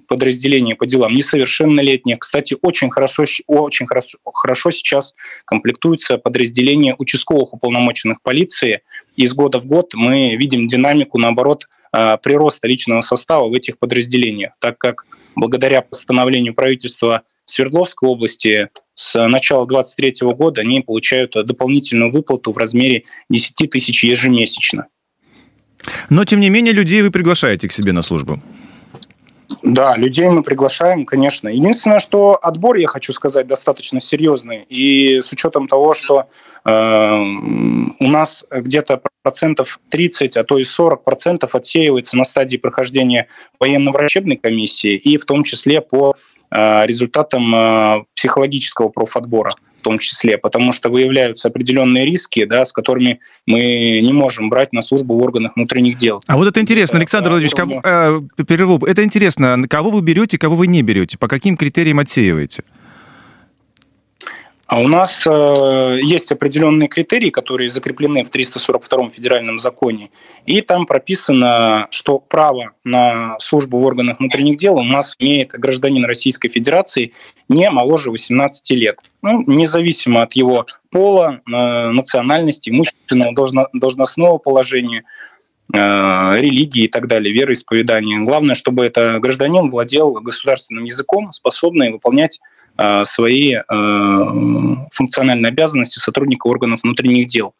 подразделения 0.07 0.75
по 0.75 0.85
делам 0.85 1.13
несовершеннолетних. 1.13 2.19
Кстати, 2.19 2.55
очень 2.61 2.91
хорошо, 2.91 3.23
очень 3.47 3.87
хорошо, 3.87 4.19
хорошо 4.23 4.69
сейчас 4.71 5.15
комплектуются 5.45 6.17
подразделения 6.17 6.95
участковых 6.97 7.53
уполномоченных 7.53 8.21
полиции. 8.21 8.81
Из 9.17 9.33
года 9.33 9.59
в 9.59 9.65
год 9.65 9.93
мы 9.95 10.35
видим 10.35 10.67
динамику, 10.67 11.17
наоборот, 11.17 11.67
э, 11.91 12.17
прироста 12.21 12.67
личного 12.67 13.01
состава 13.01 13.49
в 13.49 13.53
этих 13.53 13.79
подразделениях, 13.79 14.53
так 14.59 14.77
как 14.77 15.05
благодаря 15.35 15.81
постановлению 15.81 16.53
правительства 16.53 17.23
Свердловской 17.45 18.07
области 18.07 18.69
с 18.93 19.27
начала 19.27 19.65
2023 19.65 20.33
года 20.33 20.61
они 20.61 20.81
получают 20.81 21.33
дополнительную 21.33 22.11
выплату 22.11 22.51
в 22.51 22.57
размере 22.57 23.03
10 23.29 23.69
тысяч 23.69 24.03
ежемесячно. 24.03 24.87
Но, 26.09 26.25
тем 26.25 26.39
не 26.39 26.49
менее, 26.49 26.73
людей 26.73 27.01
вы 27.01 27.09
приглашаете 27.09 27.67
к 27.67 27.71
себе 27.71 27.93
на 27.93 28.01
службу. 28.01 28.41
Да, 29.63 29.95
людей 29.95 30.27
мы 30.29 30.43
приглашаем, 30.43 31.05
конечно. 31.05 31.47
Единственное, 31.47 31.99
что 31.99 32.37
отбор, 32.41 32.75
я 32.75 32.87
хочу 32.87 33.13
сказать, 33.13 33.47
достаточно 33.47 34.01
серьезный. 34.01 34.63
И 34.69 35.21
с 35.21 35.31
учетом 35.31 35.67
того, 35.67 35.93
что 35.93 36.29
у 36.69 38.07
нас 38.09 38.45
где-то 38.51 39.01
процентов 39.23 39.79
30, 39.89 40.37
а 40.37 40.43
то 40.43 40.57
и 40.57 40.63
40 40.63 41.03
процентов 41.03 41.55
отсеивается 41.55 42.17
на 42.17 42.25
стадии 42.25 42.57
прохождения 42.57 43.27
военно-врачебной 43.59 44.35
комиссии 44.35 44.95
и 44.95 45.17
в 45.17 45.25
том 45.25 45.43
числе 45.43 45.81
по 45.81 46.15
э, 46.49 46.85
результатам 46.85 47.55
э, 47.55 48.03
психологического 48.15 48.89
профотбора 48.89 49.53
в 49.77 49.81
том 49.81 49.99
числе, 49.99 50.37
потому 50.37 50.71
что 50.71 50.89
выявляются 50.89 51.49
определенные 51.49 52.05
риски, 52.05 52.45
да, 52.45 52.65
с 52.65 52.71
которыми 52.71 53.19
мы 53.45 53.99
не 54.01 54.11
можем 54.11 54.49
брать 54.49 54.73
на 54.73 54.81
службу 54.81 55.17
в 55.17 55.21
органах 55.21 55.55
внутренних 55.55 55.97
дел. 55.97 56.21
А 56.27 56.35
вот 56.35 56.47
это 56.47 56.59
интересно, 56.59 56.99
Александр 56.99 57.29
Владимирович, 57.29 57.55
кого, 57.55 57.81
э, 57.83 58.43
перерыв, 58.43 58.83
это 58.83 59.03
интересно, 59.03 59.61
кого 59.69 59.91
вы 59.91 60.01
берете, 60.01 60.37
кого 60.37 60.55
вы 60.55 60.67
не 60.67 60.81
берете, 60.81 61.17
по 61.17 61.27
каким 61.27 61.55
критериям 61.57 61.99
отсеиваете? 61.99 62.63
А 64.67 64.81
у 64.81 64.89
нас 64.89 65.25
э, 65.25 65.99
есть 66.01 66.29
определенные 66.29 66.89
критерии, 66.89 67.29
которые 67.29 67.69
закреплены 67.69 68.25
в 68.25 68.29
342 68.29 69.09
федеральном 69.09 69.59
законе, 69.59 70.09
и 70.45 70.59
там 70.59 70.85
прописано, 70.85 71.87
что 71.89 72.19
право 72.19 72.73
на 72.83 73.39
службу 73.39 73.79
в 73.79 73.85
органах 73.85 74.19
внутренних 74.19 74.57
дел 74.57 74.75
у 74.75 74.83
нас 74.83 75.15
имеет 75.19 75.51
гражданин 75.51 76.03
Российской 76.03 76.49
Федерации 76.49 77.13
не 77.47 77.69
моложе 77.69 78.11
18 78.11 78.71
лет, 78.71 78.99
ну, 79.21 79.41
независимо 79.47 80.23
от 80.23 80.33
его 80.33 80.65
пола, 80.91 81.39
э, 81.45 81.49
национальности, 81.49 82.69
имущественного, 82.69 83.33
должно, 83.33 83.67
должностного 83.71 84.37
положения, 84.37 85.05
религии 85.69 86.85
и 86.85 86.87
так 86.87 87.07
далее, 87.07 87.33
вероисповедания. 87.33 88.19
Главное, 88.21 88.55
чтобы 88.55 88.85
это 88.85 89.19
гражданин 89.19 89.69
владел 89.69 90.13
государственным 90.13 90.85
языком, 90.85 91.33
способный 91.33 91.91
выполнять 91.91 92.39
Э, 92.77 93.03
свои 93.05 93.55
э, 93.55 93.63
функциональные 94.91 95.49
обязанности 95.49 95.97
сотрудника 95.97 96.45
органов 96.47 96.81
внутренних 96.83 97.25
дел. 97.27 97.55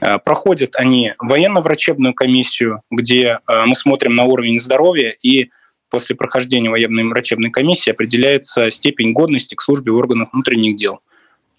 Э, 0.00 0.18
проходят 0.18 0.76
они 0.76 1.14
военно-врачебную 1.18 2.12
комиссию, 2.12 2.82
где 2.90 3.38
мы 3.48 3.74
смотрим 3.74 4.14
на 4.14 4.24
уровень 4.24 4.58
здоровья, 4.58 5.16
и 5.22 5.50
после 5.88 6.16
прохождения 6.16 6.68
военной 6.68 7.04
врачебной 7.04 7.50
комиссии 7.50 7.90
определяется 7.90 8.68
степень 8.68 9.12
годности 9.12 9.54
к 9.54 9.62
службе 9.62 9.90
в 9.90 9.96
органах 9.96 10.34
внутренних 10.34 10.76
дел. 10.76 11.00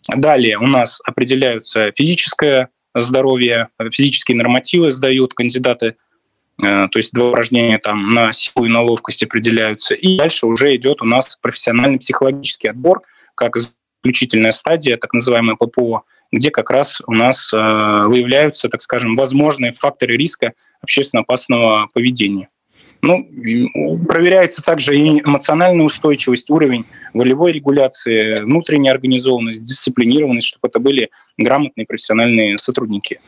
Далее 0.07 0.59
у 0.59 0.67
нас 0.67 1.01
определяются 1.03 1.91
физическая 1.95 2.69
здоровья, 2.95 3.69
физические 3.91 4.38
нормативы 4.38 4.91
сдают 4.91 5.34
кандидаты, 5.34 5.95
то 6.58 6.89
есть 6.95 7.13
два 7.13 7.30
упражнения 7.30 7.78
там 7.78 8.13
на 8.13 8.34
силу 8.34 8.65
и 8.65 8.69
на 8.69 8.82
ловкость 8.82 9.23
определяются. 9.23 9.95
И 9.95 10.17
дальше 10.17 10.45
уже 10.45 10.75
идет 10.75 11.02
у 11.02 11.06
нас 11.06 11.38
профессиональный 11.41 11.99
психологический 11.99 12.67
отбор, 12.67 13.02
как 13.36 13.56
заключительная 13.58 14.52
стадия, 14.52 14.97
так 14.97 15.13
называемая 15.13 15.56
ППО, 15.56 16.04
где 16.32 16.52
как 16.52 16.69
раз 16.69 17.02
у 17.08 17.13
нас 17.13 17.52
выявляются, 17.52 18.69
так 18.69 18.82
скажем, 18.82 19.15
возможные 19.15 19.71
факторы 19.71 20.17
риска 20.17 20.54
общественно 20.82 21.21
опасного 21.21 21.88
поведения. 21.93 22.49
Ну, 23.01 23.27
проверяется 24.07 24.62
также 24.62 24.97
и 24.97 25.21
эмоциональная 25.21 25.85
устойчивость, 25.85 26.49
уровень 26.49 26.85
волевой 27.13 27.53
регуляции, 27.53 28.41
внутренняя 28.41 28.93
организованность, 28.93 29.63
дисциплинированность, 29.63 30.47
чтобы 30.47 30.67
это 30.67 30.79
были 30.79 31.09
грамотные 31.38 31.85
профессиональные 31.85 32.57
сотрудники. 32.57 33.21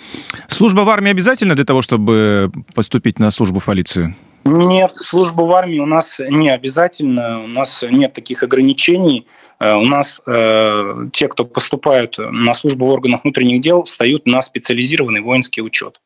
Служба 0.50 0.82
в 0.82 0.90
армии 0.90 1.12
обязательно 1.12 1.56
для 1.56 1.66
того, 1.66 1.82
чтобы 1.82 2.52
поступить 2.74 3.20
на 3.20 3.32
службу 3.32 3.60
в 3.60 3.66
полицию? 3.66 4.14
Нет, 4.44 4.96
служба 4.96 5.44
в 5.44 5.52
армии 5.52 5.80
у 5.80 5.86
нас 5.86 6.20
не 6.20 6.50
обязательно, 6.50 7.44
у 7.44 7.48
нас 7.48 7.84
нет 7.90 8.14
таких 8.14 8.44
ограничений. 8.44 9.28
Э, 9.60 9.76
у 9.76 9.84
нас 9.84 10.22
э, 10.26 11.08
те, 11.14 11.28
кто 11.28 11.46
поступают 11.46 12.18
на 12.18 12.54
службу 12.54 12.88
в 12.88 12.90
органах 12.90 13.24
внутренних 13.24 13.62
дел, 13.62 13.84
встают 13.84 14.26
на 14.26 14.42
специализированный 14.42 15.22
воинский 15.22 15.62
учет. 15.62 16.02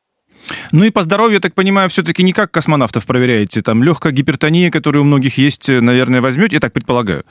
Ну 0.72 0.84
и 0.84 0.90
по 0.90 1.02
здоровью, 1.02 1.34
я 1.34 1.40
так 1.40 1.54
понимаю, 1.54 1.88
все-таки 1.88 2.22
не 2.22 2.32
как 2.32 2.50
космонавтов 2.50 3.06
проверяете. 3.06 3.62
Там 3.62 3.82
легкая 3.82 4.12
гипертония, 4.12 4.70
которая 4.70 5.02
у 5.02 5.04
многих 5.06 5.38
есть, 5.38 5.68
наверное, 5.68 6.20
возьмете, 6.20 6.56
я 6.56 6.60
так 6.60 6.72
предполагаю. 6.72 7.24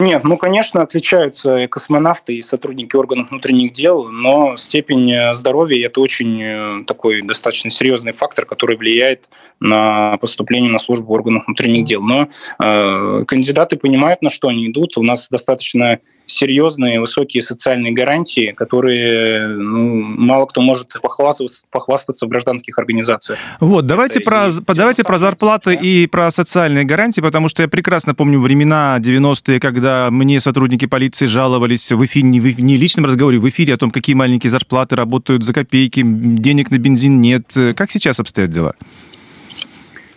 Нет, 0.00 0.24
ну, 0.24 0.38
конечно, 0.38 0.80
отличаются 0.80 1.58
и 1.58 1.66
космонавты, 1.66 2.34
и 2.34 2.40
сотрудники 2.40 2.96
органов 2.96 3.28
внутренних 3.30 3.74
дел, 3.74 4.08
но 4.08 4.56
степень 4.56 5.12
э, 5.12 5.34
здоровья– 5.34 5.86
это 5.88 6.00
очень 6.00 6.42
э, 6.42 6.78
такой 6.86 7.20
достаточно 7.20 7.70
серьезный 7.70 8.12
фактор, 8.12 8.46
который 8.46 8.78
влияет 8.78 9.28
на 9.60 10.16
поступление 10.16 10.72
на 10.72 10.78
службу 10.78 11.08
в 11.08 11.12
органах 11.12 11.46
внутренних 11.46 11.84
дел. 11.84 12.02
Но 12.02 12.30
э, 12.58 13.24
кандидаты 13.26 13.76
понимают, 13.76 14.22
на 14.22 14.30
что 14.30 14.48
они 14.48 14.68
идут. 14.68 14.96
У 14.96 15.02
нас 15.02 15.28
достаточно 15.28 15.98
серьезные 16.30 17.00
высокие 17.00 17.42
социальные 17.42 17.92
гарантии, 17.92 18.52
которые 18.56 19.48
ну, 19.48 19.94
мало 19.94 20.46
кто 20.46 20.60
может 20.60 20.88
похвастаться, 21.00 21.62
похвастаться 21.70 22.26
в 22.26 22.28
гражданских 22.28 22.78
организациях. 22.78 23.38
Вот, 23.60 23.86
давайте, 23.86 24.20
про, 24.20 24.48
и, 24.48 24.52
давайте 24.74 25.04
про 25.04 25.18
зарплаты 25.18 25.76
да? 25.76 25.80
и 25.80 26.06
про 26.06 26.30
социальные 26.30 26.84
гарантии, 26.84 27.20
потому 27.20 27.48
что 27.48 27.62
я 27.62 27.68
прекрасно 27.68 28.14
помню 28.14 28.40
времена 28.40 28.98
90-е, 29.00 29.60
когда 29.60 30.08
мне 30.10 30.40
сотрудники 30.40 30.86
полиции 30.86 31.26
жаловались 31.26 31.90
в 31.92 32.04
эфире, 32.04 32.28
не 32.28 32.40
в 32.40 32.60
не 32.60 32.76
личном 32.76 33.06
разговоре, 33.06 33.38
в 33.38 33.48
эфире 33.48 33.74
о 33.74 33.76
том, 33.76 33.90
какие 33.90 34.14
маленькие 34.14 34.50
зарплаты 34.50 34.96
работают 34.96 35.42
за 35.42 35.52
копейки, 35.52 36.02
денег 36.04 36.70
на 36.70 36.78
бензин 36.78 37.20
нет. 37.20 37.52
Как 37.76 37.90
сейчас 37.90 38.20
обстоят 38.20 38.50
дела? 38.50 38.74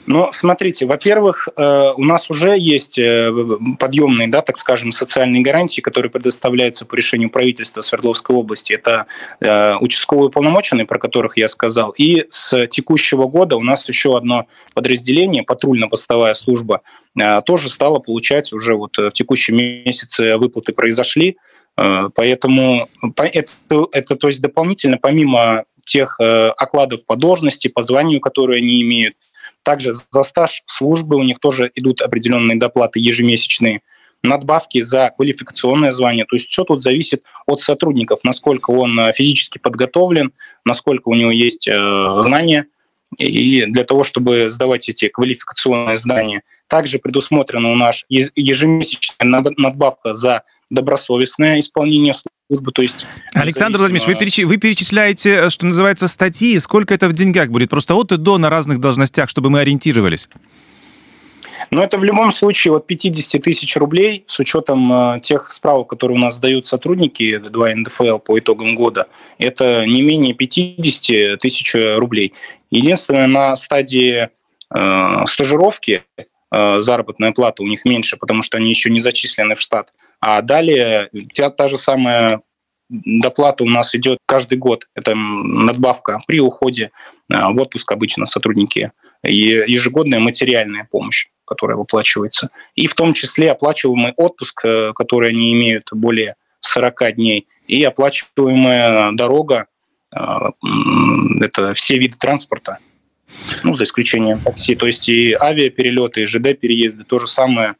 Но 0.06 0.32
смотрите, 0.34 0.86
во-первых, 0.86 1.48
э, 1.56 1.92
у 1.96 2.04
нас 2.04 2.30
уже 2.30 2.58
есть 2.58 3.00
э, 3.00 3.32
подъемные, 3.80 4.28
да, 4.28 4.42
так 4.42 4.58
скажем, 4.58 4.92
социальные 4.92 5.44
гарантии, 5.44 5.82
которые 5.82 6.12
предоставляются 6.12 6.86
по 6.86 6.96
решению 6.96 7.30
правительства 7.30 7.82
Свердловской 7.82 8.36
области. 8.36 8.74
Это 8.74 9.06
э, 9.39 9.76
участковые 9.78 10.30
полномоченные, 10.30 10.86
про 10.86 11.00
которых 11.00 11.38
я 11.38 11.48
сказал. 11.48 11.92
И 11.92 12.26
с 12.30 12.68
текущего 12.68 13.28
года 13.28 13.56
у 13.56 13.63
нас 13.63 13.88
еще 13.88 14.18
одно 14.18 14.48
подразделение, 14.74 15.44
патрульно-постовая 15.44 16.34
служба, 16.34 16.82
тоже 17.46 17.70
стало 17.70 18.00
получать 18.00 18.52
уже 18.54 18.76
вот 18.76 18.98
в 18.98 19.12
текущем 19.12 19.58
месяце 19.58 20.36
выплаты 20.38 20.74
произошли. 20.74 21.38
Поэтому 21.76 22.89
это, 23.18 23.52
это 23.92 24.16
то 24.16 24.28
есть 24.28 24.42
дополнительно, 24.42 24.98
помимо 24.98 25.66
тех 25.86 26.20
окладов 26.20 27.06
по 27.06 27.16
должности, 27.16 27.68
по 27.68 27.84
званию, 27.84 28.20
которые 28.20 28.58
они 28.58 28.82
имеют, 28.82 29.16
также 29.63 29.93
за 29.93 30.23
стаж 30.23 30.63
службы 30.65 31.15
у 31.15 31.23
них 31.23 31.39
тоже 31.39 31.71
идут 31.76 32.02
определенные 32.02 32.58
доплаты 32.58 32.99
ежемесячные, 32.99 33.82
надбавки 34.23 34.82
за 34.82 35.12
квалификационное 35.15 35.91
звание. 35.91 36.26
То 36.26 36.36
есть 36.36 36.49
все 36.49 36.63
тут 36.63 36.82
зависит 36.82 37.23
от 37.45 37.62
сотрудников, 37.62 38.23
насколько 38.23 38.71
он 38.71 38.97
э, 38.99 39.13
физически 39.13 39.58
подготовлен, 39.58 40.32
насколько 40.65 41.10
у 41.10 41.13
него 41.13 41.32
есть 41.32 41.67
э, 41.67 42.21
знания. 42.21 42.67
И 43.17 43.65
для 43.65 43.84
того, 43.84 44.04
чтобы 44.04 44.49
сдавать 44.49 44.89
эти 44.89 45.08
квалификационные 45.08 45.97
знания, 45.97 46.41
также 46.67 46.99
предусмотрена 46.99 47.71
у 47.71 47.76
нас 47.76 48.06
ежемесячная 48.10 49.43
надбавка 49.58 50.13
за 50.13 50.43
добросовестное 50.69 51.60
исполнение 51.60 52.13
службы. 52.54 52.72
То 52.72 52.82
есть, 52.82 53.06
Александр 53.34 53.80
Владимирович, 53.80 54.08
вы, 54.08 54.16
переч... 54.16 54.39
вы 54.39 54.58
перечисляете, 54.58 55.46
э, 55.46 55.50
что 55.50 55.66
называется, 55.66 56.08
статьи. 56.08 56.58
Сколько 56.60 56.94
это 56.94 57.08
в 57.08 57.13
деньгах 57.13 57.50
будет? 57.50 57.70
Просто 57.70 57.96
от 57.96 58.12
и 58.12 58.18
до 58.18 58.38
на 58.38 58.50
разных 58.50 58.80
должностях, 58.80 59.30
чтобы 59.30 59.50
мы 59.50 59.62
ориентировались. 59.62 60.30
Но 61.72 61.84
это 61.84 61.98
в 61.98 62.04
любом 62.04 62.32
случае 62.32 62.76
от 62.76 62.86
50 62.86 63.42
тысяч 63.42 63.76
рублей 63.78 64.26
с 64.28 64.39
учетом 64.39 64.92
э, 65.16 65.20
тех 65.22 65.50
справок, 65.50 65.89
которые 65.89 66.18
у 66.18 66.22
нас 66.22 66.38
дают 66.38 66.68
сотрудники 66.68 67.38
2 67.38 67.76
НДФЛ 67.76 68.20
по 68.20 68.38
итогам 68.38 68.76
года. 68.76 69.08
Это 69.39 69.86
не 69.86 70.02
менее 70.02 70.34
50 70.34 71.39
тысяч 71.39 71.74
рублей. 71.74 72.34
Единственное, 72.70 73.28
на 73.28 73.56
стадии 73.56 74.30
э, 74.74 75.26
стажировки 75.26 76.04
э, 76.52 76.80
заработная 76.80 77.32
плата 77.32 77.63
у 77.63 77.68
них 77.68 77.86
меньше, 77.86 78.18
потому 78.18 78.44
что 78.44 78.58
они 78.58 78.70
еще 78.70 78.92
не 78.92 79.00
зачислены 79.00 79.56
в 79.56 79.60
штат. 79.60 79.94
А 80.25 80.41
далее 80.41 81.09
та, 81.36 81.49
та 81.49 81.67
же 81.67 81.75
самая 81.75 82.41
доплата 82.89 83.65
у 83.65 83.69
нас 83.69 83.93
идет 83.93 84.19
каждый 84.25 84.57
год. 84.57 84.88
Это 84.95 85.15
надбавка 85.15 86.19
при 86.25 86.39
уходе 86.39 86.91
а, 87.29 87.51
в 87.51 87.59
отпуск 87.59 87.91
обычно 87.91 88.25
сотрудники. 88.25 88.93
И 89.25 89.36
ежегодная 89.67 90.19
материальная 90.19 90.88
помощь, 90.89 91.27
которая 91.45 91.75
выплачивается. 91.75 92.51
И 92.73 92.88
в 92.88 92.93
том 92.93 93.13
числе 93.13 93.51
оплачиваемый 93.51 94.13
отпуск, 94.15 94.63
э, 94.63 94.93
который 94.95 95.31
они 95.31 95.51
имеют 95.51 95.89
более 95.91 96.36
40 96.62 97.15
дней, 97.15 97.47
и 97.67 97.83
оплачиваемая 97.83 99.12
дорога, 99.12 99.67
а, 100.09 100.51
это 101.41 101.73
все 101.73 101.97
виды 101.97 102.15
транспорта, 102.17 102.77
ну, 103.63 103.73
за 103.73 103.83
исключением 103.83 104.39
такси. 104.39 104.75
То 104.75 104.86
есть 104.86 105.09
и 105.09 105.33
авиаперелеты, 105.33 106.21
и 106.21 106.25
ЖД-переезды, 106.25 107.03
то 107.03 107.19
же 107.19 107.27
самое 107.27 107.75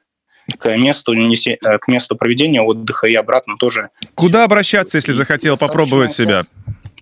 к 0.58 0.76
месту, 0.78 1.14
э, 1.14 1.78
к 1.80 1.88
месту 1.88 2.16
проведения 2.16 2.62
отдыха 2.62 3.08
и 3.08 3.16
обратно 3.16 3.58
тоже. 3.58 3.90
Куда 4.16 4.44
обращаться, 4.44 4.98
если 4.98 5.12
захотел 5.12 5.58
попробовать 5.58 6.12
себя? 6.12 6.44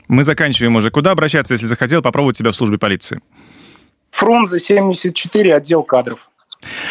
Мы 0.08 0.23
заканчиваем 0.23 0.75
уже. 0.75 0.91
Куда 0.91 1.12
обращаться, 1.12 1.54
если 1.54 1.65
захотел 1.65 2.01
попробовать 2.01 2.38
себя 2.38 2.51
в 2.51 2.56
службе 2.56 2.77
полиции? 2.77 3.21
Фрунзе 4.12 4.60
74, 4.60 5.56
отдел 5.56 5.84
кадров. 5.84 6.27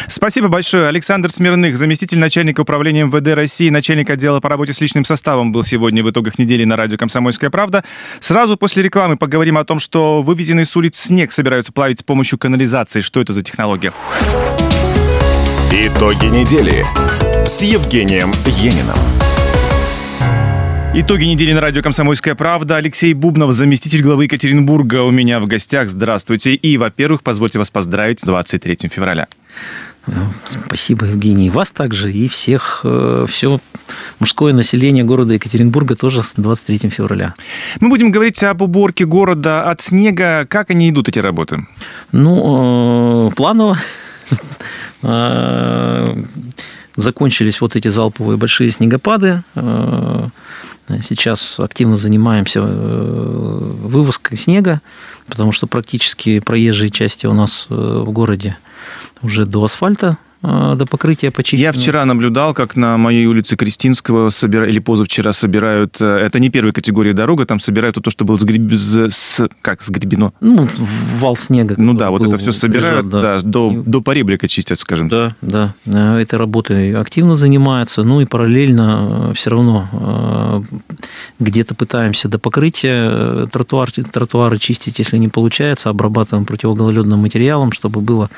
Спасибо 0.07 0.47
большое. 0.47 0.87
Александр 0.87 1.31
Смирных, 1.31 1.77
заместитель 1.77 2.17
начальника 2.17 2.61
управления 2.61 3.05
МВД 3.05 3.35
России, 3.35 3.69
начальник 3.69 4.09
отдела 4.09 4.39
по 4.39 4.49
работе 4.49 4.73
с 4.73 4.81
личным 4.81 5.05
составом, 5.05 5.51
был 5.51 5.63
сегодня 5.63 6.03
в 6.03 6.09
итогах 6.09 6.37
недели 6.39 6.65
на 6.65 6.75
радио 6.75 6.97
«Комсомольская 6.97 7.49
правда». 7.49 7.83
Сразу 8.19 8.57
после 8.57 8.83
рекламы 8.83 9.17
поговорим 9.17 9.57
о 9.57 9.63
том, 9.63 9.79
что 9.79 10.21
вывезенный 10.21 10.65
с 10.65 10.75
улиц 10.75 10.97
снег 10.97 11.31
собираются 11.31 11.71
плавить 11.71 11.99
с 11.99 12.03
помощью 12.03 12.37
канализации. 12.37 13.01
Что 13.01 13.21
это 13.21 13.33
за 13.33 13.43
технология? 13.43 13.93
Итоги 15.73 16.25
недели 16.25 16.85
с 17.47 17.61
Евгением 17.61 18.29
Ениным. 18.45 18.97
Итоги 20.93 21.23
недели 21.23 21.53
на 21.53 21.61
радио 21.61 21.81
«Комсомольская 21.81 22.35
правда». 22.35 22.75
Алексей 22.75 23.13
Бубнов, 23.13 23.53
заместитель 23.53 24.03
главы 24.03 24.25
Екатеринбурга, 24.25 25.03
у 25.03 25.11
меня 25.11 25.39
в 25.39 25.47
гостях. 25.47 25.87
Здравствуйте. 25.87 26.55
И, 26.55 26.75
во-первых, 26.77 27.23
позвольте 27.23 27.57
вас 27.57 27.71
поздравить 27.71 28.19
с 28.19 28.23
23 28.23 28.89
февраля. 28.91 29.29
Спасибо, 30.45 31.05
Евгений. 31.05 31.47
И 31.47 31.49
вас 31.49 31.71
также, 31.71 32.11
и 32.11 32.27
всех, 32.27 32.81
э, 32.83 33.25
все 33.29 33.61
мужское 34.19 34.51
население 34.53 35.05
города 35.05 35.35
Екатеринбурга 35.35 35.95
тоже 35.95 36.21
с 36.21 36.33
23 36.35 36.89
февраля. 36.89 37.33
Мы 37.79 37.87
будем 37.87 38.11
говорить 38.11 38.43
об 38.43 38.61
уборке 38.61 39.05
города 39.05 39.69
от 39.69 39.79
снега. 39.79 40.45
Как 40.49 40.69
они 40.69 40.89
идут, 40.89 41.07
эти 41.07 41.19
работы? 41.19 41.65
Ну, 42.11 43.29
э, 43.29 43.35
планово. 43.35 43.77
Э, 45.03 46.15
закончились 46.95 47.61
вот 47.61 47.75
эти 47.75 47.87
залповые 47.87 48.37
большие 48.37 48.71
снегопады. 48.71 49.43
Э, 49.55 50.27
сейчас 51.01 51.59
активно 51.59 51.95
занимаемся 51.95 52.59
э, 52.61 53.73
вывозкой 53.83 54.37
снега, 54.37 54.81
потому 55.27 55.51
что 55.51 55.67
практически 55.67 56.39
проезжие 56.39 56.89
части 56.89 57.25
у 57.25 57.33
нас 57.33 57.67
в 57.69 58.11
городе 58.11 58.57
уже 59.21 59.45
до 59.45 59.63
асфальта. 59.63 60.17
Э, 60.43 60.75
до 60.77 60.85
покрытия 60.85 61.31
почищено. 61.31 61.61
Я 61.61 61.71
вчера 61.71 62.05
наблюдал, 62.05 62.53
как 62.53 62.75
на 62.75 62.97
моей 62.97 63.25
улице 63.25 63.55
Кристинского 63.55 64.29
собира... 64.29 64.67
или 64.67 64.79
позавчера 64.79 65.33
собирают, 65.33 65.97
э, 65.99 66.05
это 66.05 66.39
не 66.39 66.49
первой 66.49 66.71
категории 66.71 67.11
дорога, 67.11 67.45
там 67.45 67.59
собирают 67.59 67.97
то, 68.01 68.09
что 68.09 68.25
было 68.25 68.37
сгреб... 68.39 68.71
с... 68.73 69.49
как 69.61 69.81
сгребено. 69.81 70.33
Ну, 70.41 70.67
вал 71.19 71.35
снега. 71.35 71.75
Ну 71.77 71.93
да, 71.93 72.09
вот 72.09 72.23
это 72.23 72.37
все 72.37 72.51
собирают, 72.51 73.05
лежат, 73.05 73.09
да. 73.09 73.21
да, 73.21 73.41
до, 73.41 73.83
до 73.85 74.01
поребрика 74.01 74.47
чистят, 74.47 74.79
скажем. 74.79 75.09
Да, 75.09 75.35
да, 75.41 75.73
этой 75.85 76.39
работой 76.39 76.95
активно 76.95 77.35
занимаются, 77.35 78.03
ну 78.03 78.21
и 78.21 78.25
параллельно 78.25 79.33
все 79.35 79.49
равно 79.49 80.63
где-то 81.39 81.75
пытаемся 81.75 82.27
до 82.27 82.39
покрытия 82.39 83.47
тротуар, 83.47 83.91
тротуары 83.91 84.57
чистить, 84.57 84.99
если 84.99 85.17
не 85.17 85.27
получается, 85.27 85.89
обрабатываем 85.89 86.45
противогололедным 86.45 87.19
материалом, 87.19 87.71
чтобы 87.71 88.01
было 88.01 88.29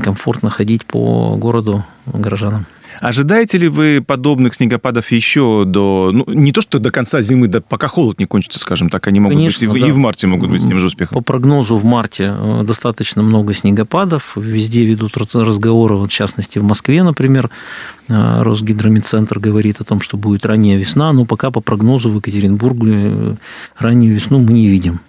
комфортно 0.00 0.50
ходить 0.50 0.84
по 0.86 1.36
городу 1.36 1.84
горожанам. 2.06 2.66
Ожидаете 3.00 3.58
ли 3.58 3.68
вы 3.68 4.00
подобных 4.06 4.54
снегопадов 4.54 5.10
еще 5.10 5.64
до... 5.66 6.10
Ну, 6.12 6.24
не 6.28 6.52
то, 6.52 6.60
что 6.60 6.78
до 6.78 6.92
конца 6.92 7.20
зимы, 7.20 7.48
да 7.48 7.60
пока 7.60 7.88
холод 7.88 8.20
не 8.20 8.26
кончится, 8.26 8.60
скажем 8.60 8.90
так, 8.90 9.06
они 9.08 9.18
могут 9.18 9.38
Конечно, 9.38 9.66
быть 9.68 9.76
и, 9.76 9.80
да. 9.80 9.88
и 9.88 9.90
в 9.90 9.96
марте 9.96 10.26
могут 10.28 10.50
быть 10.50 10.62
с 10.62 10.68
тем 10.68 10.78
же 10.78 10.86
успехом. 10.86 11.16
По 11.16 11.20
прогнозу 11.20 11.76
в 11.76 11.84
марте 11.84 12.32
э, 12.32 12.62
достаточно 12.64 13.22
много 13.22 13.54
снегопадов, 13.54 14.36
везде 14.36 14.84
ведут 14.84 15.16
разговоры, 15.16 15.96
вот 15.96 16.10
в 16.10 16.14
частности 16.14 16.58
в 16.58 16.64
Москве, 16.64 17.02
например, 17.02 17.50
э, 18.08 18.42
Росгидромедцентр 18.42 19.40
говорит 19.40 19.80
о 19.80 19.84
том, 19.84 20.00
что 20.00 20.16
будет 20.16 20.46
ранняя 20.46 20.78
весна, 20.78 21.12
но 21.12 21.24
пока 21.24 21.50
по 21.50 21.60
прогнозу 21.60 22.10
в 22.10 22.16
Екатеринбурге 22.16 22.92
э, 22.94 23.34
раннюю 23.78 24.14
весну 24.14 24.38
мы 24.38 24.52
не 24.52 24.68
видим. 24.68 25.00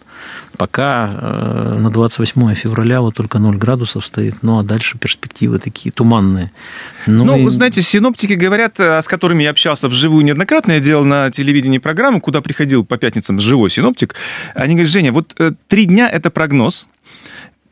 Пока 0.57 1.09
э, 1.11 1.77
на 1.79 1.89
28 1.89 2.53
февраля 2.55 3.01
вот 3.01 3.15
только 3.15 3.39
0 3.39 3.57
градусов 3.57 4.05
стоит, 4.05 4.35
ну 4.43 4.59
а 4.59 4.63
дальше 4.63 4.97
перспективы 4.97 5.59
такие 5.59 5.91
туманные. 5.91 6.51
Ну, 7.07 7.25
ну 7.25 7.47
и... 7.47 7.49
знаете, 7.49 7.81
синоптики 7.81 8.33
говорят, 8.33 8.79
э, 8.79 9.01
с 9.01 9.07
которыми 9.07 9.43
я 9.43 9.49
общался 9.49 9.89
вживую 9.89 10.23
неоднократно, 10.23 10.73
я 10.73 10.79
делал 10.79 11.05
на 11.05 11.31
телевидении 11.31 11.79
программу, 11.79 12.21
куда 12.21 12.41
приходил 12.41 12.85
по 12.85 12.97
пятницам 12.97 13.39
живой 13.39 13.69
синоптик, 13.69 14.15
они 14.53 14.75
говорят, 14.75 14.91
Женя, 14.91 15.11
вот 15.11 15.33
э, 15.39 15.51
три 15.67 15.85
дня 15.85 16.09
это 16.09 16.29
прогноз, 16.29 16.87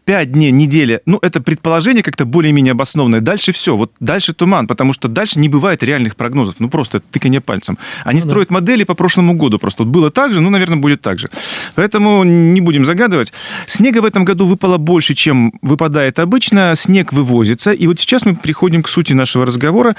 5 0.06 0.32
дней, 0.32 0.52
неделя, 0.52 1.02
ну, 1.06 1.20
это 1.22 1.42
предположение 1.42 2.04
как-то 2.04 2.26
более-менее 2.26 2.72
обоснованное. 2.72 3.22
Дальше 3.22 3.52
все, 3.52 3.76
вот 3.76 3.92
дальше 4.00 4.34
туман, 4.34 4.68
потому 4.68 4.94
что 4.94 5.08
дальше 5.08 5.40
не 5.40 5.50
бывает 5.50 5.84
реальных 5.84 6.16
прогнозов, 6.16 6.56
ну, 6.60 6.70
просто 6.70 7.00
тыканье 7.00 7.42
пальцем. 7.42 7.78
Они 8.04 8.20
ну, 8.20 8.26
строят 8.26 8.50
да. 8.50 8.56
модели 8.56 8.84
по 8.84 8.96
прошлому 8.96 9.34
году 9.34 9.60
просто. 9.60 9.84
Вот 9.84 9.92
было 9.92 10.10
так 10.10 10.34
же, 10.34 10.42
ну, 10.42 10.50
наверное, 10.50 10.78
будет 10.78 11.02
так 11.02 11.20
же. 11.20 11.30
Поэтому 11.76 12.24
не 12.24 12.62
будем 12.62 12.86
загадывать. 12.86 13.32
Снега 13.68 14.00
в 14.00 14.06
этом 14.06 14.26
году 14.26 14.46
выпало 14.46 14.78
больше, 14.78 15.14
чем 15.14 15.54
выпадает 15.62 16.20
обычно. 16.20 16.74
Снег 16.76 17.14
вывозится. 17.14 17.72
И 17.72 17.88
вот 17.88 18.00
сейчас 18.00 18.26
мы 18.26 18.36
приходим 18.36 18.84
к 18.84 18.90
сути 18.90 19.14
нашего 19.14 19.46
разговора. 19.46 19.96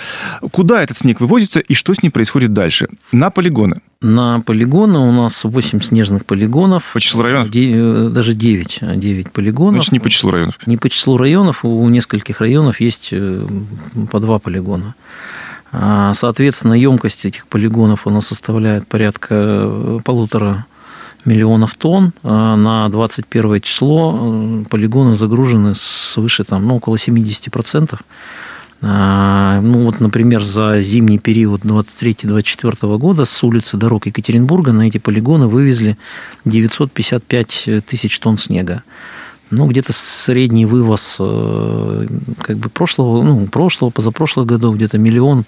Куда 0.51 0.83
этот 0.83 0.99
снег 0.99 1.21
вывозится 1.21 1.61
и 1.61 1.75
что 1.75 1.95
с 1.95 2.03
ним 2.03 2.13
происходит 2.13 2.53
дальше? 2.53 2.89
На 3.13 3.31
полигоны. 3.31 3.81
На 4.03 4.41
полигоны 4.41 4.99
у 4.99 5.13
нас 5.13 5.45
8 5.45 5.81
снежных 5.81 6.27
полигонов. 6.27 6.91
По 6.93 7.01
числу 7.01 7.23
районов? 7.23 7.51
Э, 7.55 8.09
даже 8.11 8.35
9, 8.35 8.81
9 8.97 9.33
полигонов. 9.33 9.75
Значит, 9.75 9.93
не 9.93 10.01
по 10.01 10.11
числу 10.11 10.31
районов? 10.33 10.59
Не 10.67 10.77
по 10.77 10.91
числу 10.91 11.17
районов. 11.17 11.65
У 11.65 11.89
нескольких 11.89 12.41
районов 12.41 12.81
есть 12.81 13.11
э, 13.13 13.47
по 14.11 14.19
два 14.19 14.41
полигона. 14.41 14.97
А, 15.71 16.13
соответственно, 16.15 16.75
емкость 16.75 17.25
этих 17.25 17.47
полигонов 17.47 18.09
она 18.09 18.21
составляет 18.21 18.89
порядка 18.89 19.29
э, 19.31 19.99
полутора 20.05 20.67
миллионов 21.25 21.77
тонн. 21.77 22.13
А 22.25 22.57
на 22.57 22.89
21 22.89 23.61
число 23.61 24.65
полигоны 24.69 25.15
загружены 25.15 25.75
свыше 25.77 26.43
там, 26.43 26.67
ну, 26.67 26.77
около 26.77 26.97
70%. 26.97 27.95
А, 27.95 27.97
ну 28.83 29.85
вот, 29.85 30.01
например, 30.01 30.43
за 30.43 30.81
зимний 30.81 31.19
период 31.19 31.65
23-24 31.65 32.99
года 32.99 33.25
с 33.25 33.43
улицы 33.45 33.77
дорог 33.77 34.07
Екатеринбурга 34.07 34.73
на 34.73 34.89
эти 34.89 34.99
полигоны 34.99 35.47
вывезли 35.47 35.97
955 36.45 37.69
тысяч 37.87 38.19
тонн 38.19 38.39
снега. 38.39 38.83
Ну, 39.53 39.67
где-то 39.67 39.93
средний 39.93 40.65
вывоз 40.65 41.17
э, 41.21 42.07
как 42.39 42.57
бы 42.57 42.71
прошлого, 42.71 43.23
ну, 43.23 43.47
прошлого, 43.47 43.91
позапрошлых 43.91 44.47
годов 44.47 44.77
где-то 44.77 44.97
миллион 44.99 45.45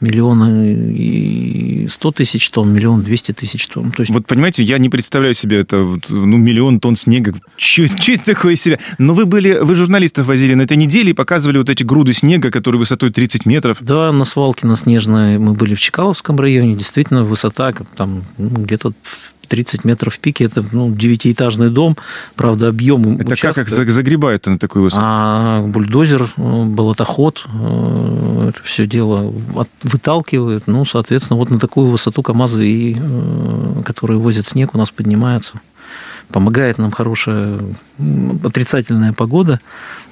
миллион 0.00 0.62
и 0.62 1.88
сто 1.90 2.12
тысяч 2.12 2.50
тонн, 2.50 2.72
миллион 2.72 3.02
двести 3.02 3.32
тысяч 3.32 3.66
тонн. 3.66 3.90
То 3.90 4.02
есть... 4.02 4.12
Вот 4.12 4.26
понимаете, 4.26 4.62
я 4.62 4.78
не 4.78 4.88
представляю 4.88 5.34
себе 5.34 5.60
это, 5.60 5.76
ну, 5.76 6.36
миллион 6.36 6.80
тонн 6.80 6.96
снега. 6.96 7.34
Что 7.56 7.84
это 7.84 8.24
такое 8.24 8.56
себе? 8.56 8.78
Но 8.98 9.14
вы 9.14 9.24
были, 9.26 9.58
вы 9.58 9.74
журналистов 9.74 10.26
возили 10.26 10.54
на 10.54 10.62
этой 10.62 10.76
неделе 10.76 11.10
и 11.10 11.14
показывали 11.14 11.58
вот 11.58 11.70
эти 11.70 11.82
груды 11.82 12.12
снега, 12.12 12.50
которые 12.50 12.78
высотой 12.78 13.10
30 13.10 13.46
метров. 13.46 13.78
Да, 13.80 14.12
на 14.12 14.24
свалке 14.24 14.66
на 14.66 14.76
Снежной 14.76 15.38
мы 15.38 15.54
были 15.54 15.74
в 15.74 15.80
Чкаловском 15.80 16.38
районе. 16.38 16.74
Действительно, 16.74 17.24
высота 17.24 17.72
там 17.96 18.24
ну, 18.36 18.48
где-то 18.48 18.92
30 19.46 19.84
метров 19.84 20.14
в 20.14 20.18
пике, 20.18 20.44
это 20.44 20.64
ну, 20.72 20.92
девятиэтажный 20.92 21.70
дом, 21.70 21.96
правда, 22.34 22.68
объем 22.68 23.18
Это 23.18 23.32
участка... 23.32 23.64
как 23.64 23.72
их 23.72 23.90
загребают 23.90 24.46
на 24.46 24.58
такую 24.58 24.84
высоту? 24.84 25.02
А 25.02 25.62
бульдозер, 25.62 26.30
э, 26.36 26.64
болотоход, 26.64 27.44
э, 27.46 28.50
это 28.50 28.62
все 28.62 28.86
дело 28.86 29.32
выталкивает, 29.82 30.66
ну, 30.66 30.84
соответственно, 30.84 31.38
вот 31.38 31.50
на 31.50 31.58
такую 31.58 31.88
высоту 31.88 32.22
КАМАЗы, 32.22 32.66
и, 32.66 32.96
э, 32.98 33.82
которые 33.84 34.18
возят 34.18 34.46
снег, 34.46 34.74
у 34.74 34.78
нас 34.78 34.90
поднимаются. 34.90 35.60
Помогает 36.28 36.78
нам 36.78 36.90
хорошая 36.90 37.60
отрицательная 38.42 39.12
погода, 39.12 39.60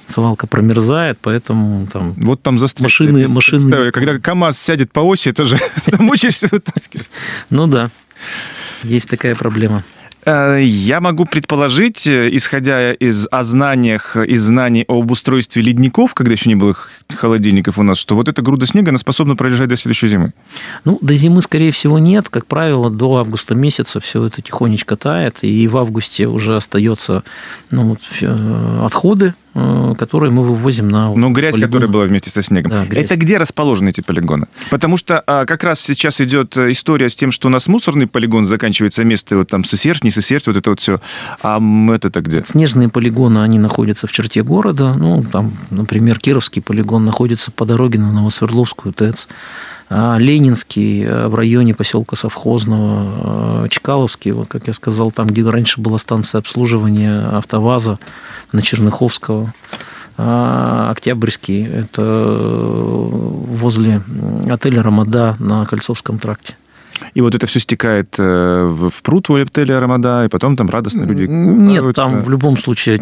свалка 0.07 0.47
промерзает, 0.47 1.17
поэтому 1.21 1.87
там 1.91 2.13
вот 2.13 2.41
там 2.41 2.57
машины, 2.79 3.27
машины. 3.27 3.91
Когда 3.91 4.19
КАМАЗ 4.19 4.57
сядет 4.59 4.91
по 4.91 5.01
оси, 5.01 5.29
это 5.29 5.45
же 5.45 5.59
замучаешься 5.85 6.47
вытаскивать. 6.51 7.09
Ну 7.49 7.67
да. 7.67 7.89
Есть 8.85 9.09
такая 9.09 9.35
проблема. 9.35 9.83
Э, 10.25 10.59
я 10.61 11.01
могу 11.01 11.25
предположить, 11.25 12.05
э, 12.07 12.29
исходя 12.31 12.93
из 12.93 13.27
о 13.31 13.43
знаниях, 13.43 14.15
из 14.15 14.43
знаний 14.43 14.85
об 14.87 15.09
устройстве 15.11 15.61
ледников, 15.61 16.13
когда 16.13 16.33
еще 16.33 16.49
не 16.49 16.55
было 16.55 16.75
холодильников 17.09 17.77
у 17.77 17.83
нас, 17.83 17.97
что 17.97 18.15
вот 18.15 18.27
эта 18.27 18.41
груда 18.41 18.65
снега, 18.65 18.89
она 18.89 18.97
способна 18.97 19.35
пролежать 19.35 19.69
до 19.69 19.75
следующей 19.75 20.07
зимы. 20.07 20.33
Ну, 20.83 20.97
до 21.01 21.13
зимы, 21.13 21.41
скорее 21.41 21.71
всего, 21.71 21.99
нет. 21.99 22.29
Как 22.29 22.45
правило, 22.45 22.89
до 22.89 23.17
августа 23.17 23.55
месяца 23.55 23.99
все 23.99 24.25
это 24.25 24.41
тихонечко 24.41 24.95
тает, 24.95 25.39
и 25.41 25.67
в 25.67 25.77
августе 25.77 26.27
уже 26.27 26.55
остается 26.55 27.23
ну, 27.71 27.89
вот, 27.89 28.01
э, 28.21 28.81
отходы 28.83 29.33
которые 29.97 30.31
мы 30.31 30.43
вывозим 30.43 30.89
на 30.89 31.13
Ну, 31.13 31.29
грязь, 31.31 31.53
полигоны. 31.53 31.71
которая 31.71 31.89
была 31.89 32.03
вместе 32.05 32.29
со 32.29 32.41
снегом. 32.41 32.71
Да, 32.71 32.85
Это 32.91 33.15
где 33.15 33.37
расположены 33.37 33.89
эти 33.89 34.01
полигоны? 34.01 34.47
Потому 34.69 34.97
что 34.97 35.23
а, 35.25 35.45
как 35.45 35.63
раз 35.63 35.79
сейчас 35.79 36.19
идет 36.19 36.57
э, 36.57 36.71
история 36.71 37.09
с 37.09 37.15
тем, 37.15 37.31
что 37.31 37.47
у 37.47 37.51
нас 37.51 37.67
мусорный 37.67 38.07
полигон 38.07 38.45
заканчивается 38.45 39.03
место, 39.05 39.37
вот 39.37 39.49
там 39.49 39.63
сосердь, 39.63 40.03
не 40.03 40.11
сосердь, 40.11 40.47
вот 40.47 40.57
это 40.57 40.69
вот 40.69 40.81
все. 40.81 40.99
А 41.41 41.61
это-то 41.93 42.21
где? 42.21 42.43
Снежные 42.43 42.89
полигоны, 42.89 43.39
они 43.39 43.57
находятся 43.57 44.07
в 44.07 44.11
черте 44.11 44.43
города. 44.43 44.93
Ну, 44.93 45.23
там, 45.23 45.53
например, 45.69 46.19
Кировский 46.19 46.61
полигон 46.61 47.05
находится 47.05 47.51
по 47.51 47.65
дороге 47.65 47.99
на 47.99 48.11
Новосвердловскую 48.11 48.93
ТЭЦ. 48.93 49.27
А 49.89 50.17
Ленинский 50.17 51.03
э, 51.03 51.27
в 51.27 51.35
районе 51.35 51.75
поселка 51.75 52.15
Совхозного, 52.15 53.69
Чкаловский, 53.69 54.31
вот, 54.31 54.47
как 54.47 54.67
я 54.67 54.73
сказал, 54.73 55.11
там, 55.11 55.27
где 55.27 55.47
раньше 55.47 55.79
была 55.79 55.97
станция 55.97 56.39
обслуживания 56.39 57.19
АвтоВАЗа, 57.19 57.99
на 58.51 58.61
Черныховского. 58.61 59.53
А 60.17 60.89
Октябрьский– 60.91 61.65
это 61.65 62.01
возле 62.01 64.01
отеля 64.49 64.81
«Рамада» 64.81 65.35
на 65.39 65.65
Кольцовском 65.65 66.19
тракте. 66.19 66.55
И 67.13 67.21
вот 67.21 67.35
это 67.35 67.45
все 67.47 67.59
стекает 67.59 68.15
э, 68.17 68.65
в 68.65 68.91
пруд 69.01 69.29
у 69.29 69.35
отеля 69.35 69.79
«Рамада», 69.79 70.25
и 70.25 70.27
потом 70.29 70.55
там 70.55 70.69
радостно 70.69 71.03
люди... 71.03 71.23
Нет, 71.23 71.95
там 71.95 72.21
в 72.21 72.29
любом 72.29 72.57
случае 72.57 73.01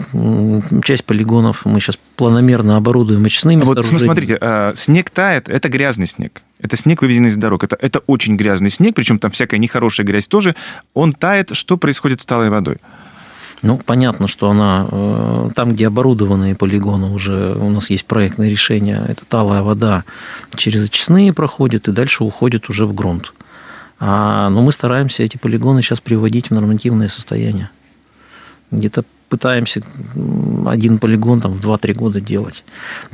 часть 0.83 1.05
полигонов 1.05 1.65
мы 1.65 1.79
сейчас 1.79 1.97
планомерно 2.15 2.77
оборудуем 2.77 3.25
очистными 3.25 3.61
а 3.61 3.65
Вот 3.65 3.85
смотрите, 3.85 4.37
а, 4.39 4.73
снег 4.75 5.09
тает, 5.09 5.49
это 5.49 5.69
грязный 5.69 6.07
снег. 6.07 6.41
Это 6.59 6.77
снег, 6.77 7.01
вывезенный 7.01 7.29
из 7.29 7.35
дорог. 7.35 7.63
Это, 7.63 7.77
это 7.79 7.99
очень 8.07 8.37
грязный 8.37 8.69
снег, 8.69 8.95
причем 8.95 9.19
там 9.19 9.31
всякая 9.31 9.57
нехорошая 9.57 10.05
грязь 10.05 10.27
тоже. 10.27 10.55
Он 10.93 11.11
тает. 11.11 11.49
Что 11.53 11.77
происходит 11.77 12.21
с 12.21 12.25
талой 12.25 12.49
водой? 12.49 12.77
Ну, 13.63 13.77
понятно, 13.77 14.27
что 14.27 14.49
она 14.49 14.87
э, 14.91 15.49
там, 15.55 15.71
где 15.71 15.87
оборудованные 15.87 16.53
полигоны, 16.53 17.11
уже 17.11 17.53
у 17.53 17.69
нас 17.69 17.89
есть 17.89 18.05
проектное 18.05 18.49
решение, 18.49 19.03
это 19.07 19.23
талая 19.25 19.61
вода 19.61 20.03
через 20.55 20.85
очистные 20.85 21.31
проходит 21.31 21.87
и 21.87 21.93
дальше 21.93 22.25
уходит 22.25 22.69
уже 22.69 22.85
в 22.85 22.93
грунт. 22.93 23.33
А, 24.05 24.49
но 24.49 24.61
мы 24.61 24.73
стараемся 24.73 25.23
эти 25.23 25.37
полигоны 25.37 25.81
сейчас 25.81 26.01
приводить 26.01 26.49
в 26.49 26.53
нормативное 26.53 27.07
состояние. 27.07 27.69
Где-то 28.69 29.05
пытаемся 29.33 29.81
один 30.67 30.99
полигон 30.99 31.41
там, 31.41 31.53
в 31.53 31.67
2-3 31.67 31.93
года 31.93 32.21
делать. 32.21 32.63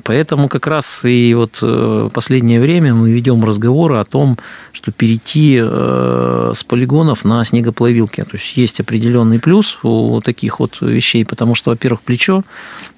Поэтому 0.03 0.49
как 0.49 0.67
раз 0.67 1.05
и 1.05 1.33
вот 1.33 1.59
э, 1.61 2.09
последнее 2.13 2.59
время 2.59 2.93
мы 2.93 3.09
ведем 3.09 3.45
разговоры 3.45 3.95
о 3.95 4.03
том, 4.03 4.37
что 4.73 4.91
перейти 4.91 5.57
э, 5.61 6.53
с 6.53 6.63
полигонов 6.65 7.23
на 7.23 7.45
снегоплавилки. 7.45 8.21
То 8.23 8.33
есть 8.33 8.57
есть 8.57 8.81
определенный 8.81 9.39
плюс 9.39 9.79
у 9.83 10.19
таких 10.19 10.59
вот 10.59 10.81
вещей, 10.81 11.23
потому 11.23 11.55
что, 11.55 11.69
во-первых, 11.69 12.01
плечо 12.01 12.43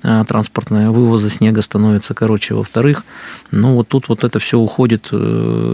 э, 0.01 0.25
транспортное 0.27 0.89
вывоза 0.89 1.29
снега 1.29 1.61
становится 1.61 2.15
короче, 2.15 2.55
во-вторых, 2.55 3.03
ну 3.51 3.75
вот 3.75 3.87
тут 3.87 4.09
вот 4.09 4.23
это 4.23 4.39
все 4.39 4.57
уходит, 4.57 5.11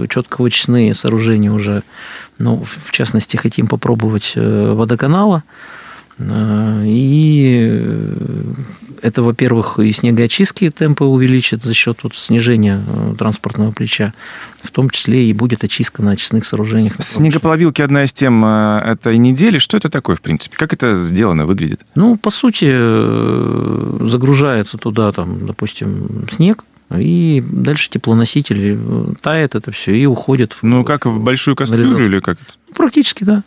четко 0.10 0.42
вычистные 0.42 0.94
сооружения 0.94 1.52
уже, 1.52 1.84
ну, 2.40 2.66
в 2.86 2.92
частности, 2.92 3.38
хотим 3.38 3.68
попробовать 3.68 4.34
водоканала, 4.36 5.44
и 6.20 7.68
э, 7.70 8.14
это, 9.04 9.22
во-первых, 9.22 9.78
и 9.78 9.92
снегоочистки 9.92 10.72
темпы 10.72 11.06
увеличит 11.06 11.62
за 11.62 11.76
счет 11.76 12.00
вот 12.02 12.16
снижения 12.16 12.82
э, 12.88 13.16
транспортного 13.18 13.72
плеча, 13.72 14.14
в 14.64 14.72
том 14.72 14.90
числе 14.90 15.30
и 15.30 15.34
будет 15.34 15.64
очистка 15.64 16.02
на 16.02 16.12
очистных 16.12 16.46
сооружениях. 16.46 16.96
Снегоплавилки 17.00 17.84
одна 17.84 18.04
из 18.04 18.14
тем 18.14 18.44
этой 18.44 19.18
недели. 19.18 19.60
Что 19.60 19.78
это 19.78 19.90
такое, 19.90 20.16
в 20.16 20.22
принципе? 20.22 20.58
Как 20.58 20.74
это 20.74 20.96
сделано, 20.96 21.46
выглядит? 21.46 21.82
Ну, 21.94 22.18
по 22.18 22.32
сути, 22.32 22.66
загружается 24.06 24.80
туда, 24.80 25.12
там, 25.12 25.46
допустим, 25.46 26.26
снег, 26.32 26.64
и 26.96 27.44
дальше 27.46 27.90
теплоноситель 27.92 28.78
тает 29.22 29.54
это 29.54 29.72
все 29.72 29.94
и 29.94 30.06
уходит. 30.08 30.58
Ну, 30.64 30.84
как 30.84 31.06
в 31.06 31.20
большую 31.20 31.56
кастрюлю 31.56 32.04
или 32.04 32.20
как? 32.22 32.40
Практически, 32.74 33.24
да 33.24 33.44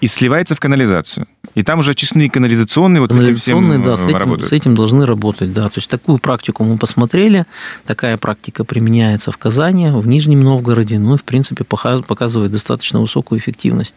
и 0.00 0.06
сливается 0.06 0.54
в 0.54 0.60
канализацию. 0.60 1.26
И 1.54 1.62
там 1.62 1.80
уже 1.80 1.92
очистные 1.92 2.30
канализационные 2.30 3.00
вот 3.00 3.10
канализационные, 3.10 3.80
этим 3.80 3.84
да, 3.84 3.96
с 3.96 4.06
этим, 4.06 4.40
с 4.40 4.52
этим 4.52 4.74
должны 4.74 5.04
работать, 5.04 5.52
да. 5.52 5.68
То 5.68 5.74
есть 5.76 5.88
такую 5.88 6.18
практику 6.18 6.64
мы 6.64 6.78
посмотрели, 6.78 7.44
такая 7.86 8.16
практика 8.16 8.64
применяется 8.64 9.32
в 9.32 9.38
Казани, 9.38 9.90
в 9.90 10.06
Нижнем 10.06 10.42
Новгороде, 10.42 10.98
ну 10.98 11.14
и 11.14 11.18
в 11.18 11.24
принципе 11.24 11.64
показывает 11.64 12.52
достаточно 12.52 13.00
высокую 13.00 13.40
эффективность. 13.40 13.94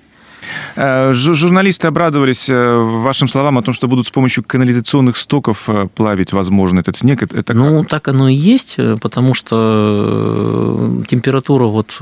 Э, 0.75 1.13
журналисты 1.13 1.87
обрадовались 1.87 2.49
э, 2.49 2.75
вашим 2.75 3.27
словам 3.27 3.57
о 3.57 3.61
том, 3.61 3.73
что 3.73 3.87
будут 3.87 4.07
с 4.07 4.09
помощью 4.09 4.43
канализационных 4.43 5.17
стоков 5.17 5.63
э, 5.67 5.87
плавить, 5.93 6.33
возможно, 6.33 6.79
этот 6.79 6.97
снег. 6.97 7.23
Это 7.23 7.53
ну, 7.53 7.81
как? 7.81 7.89
так 7.89 8.07
оно 8.09 8.29
и 8.29 8.33
есть, 8.33 8.77
потому 9.01 9.33
что 9.33 11.03
температура 11.07 11.65
вот 11.65 11.95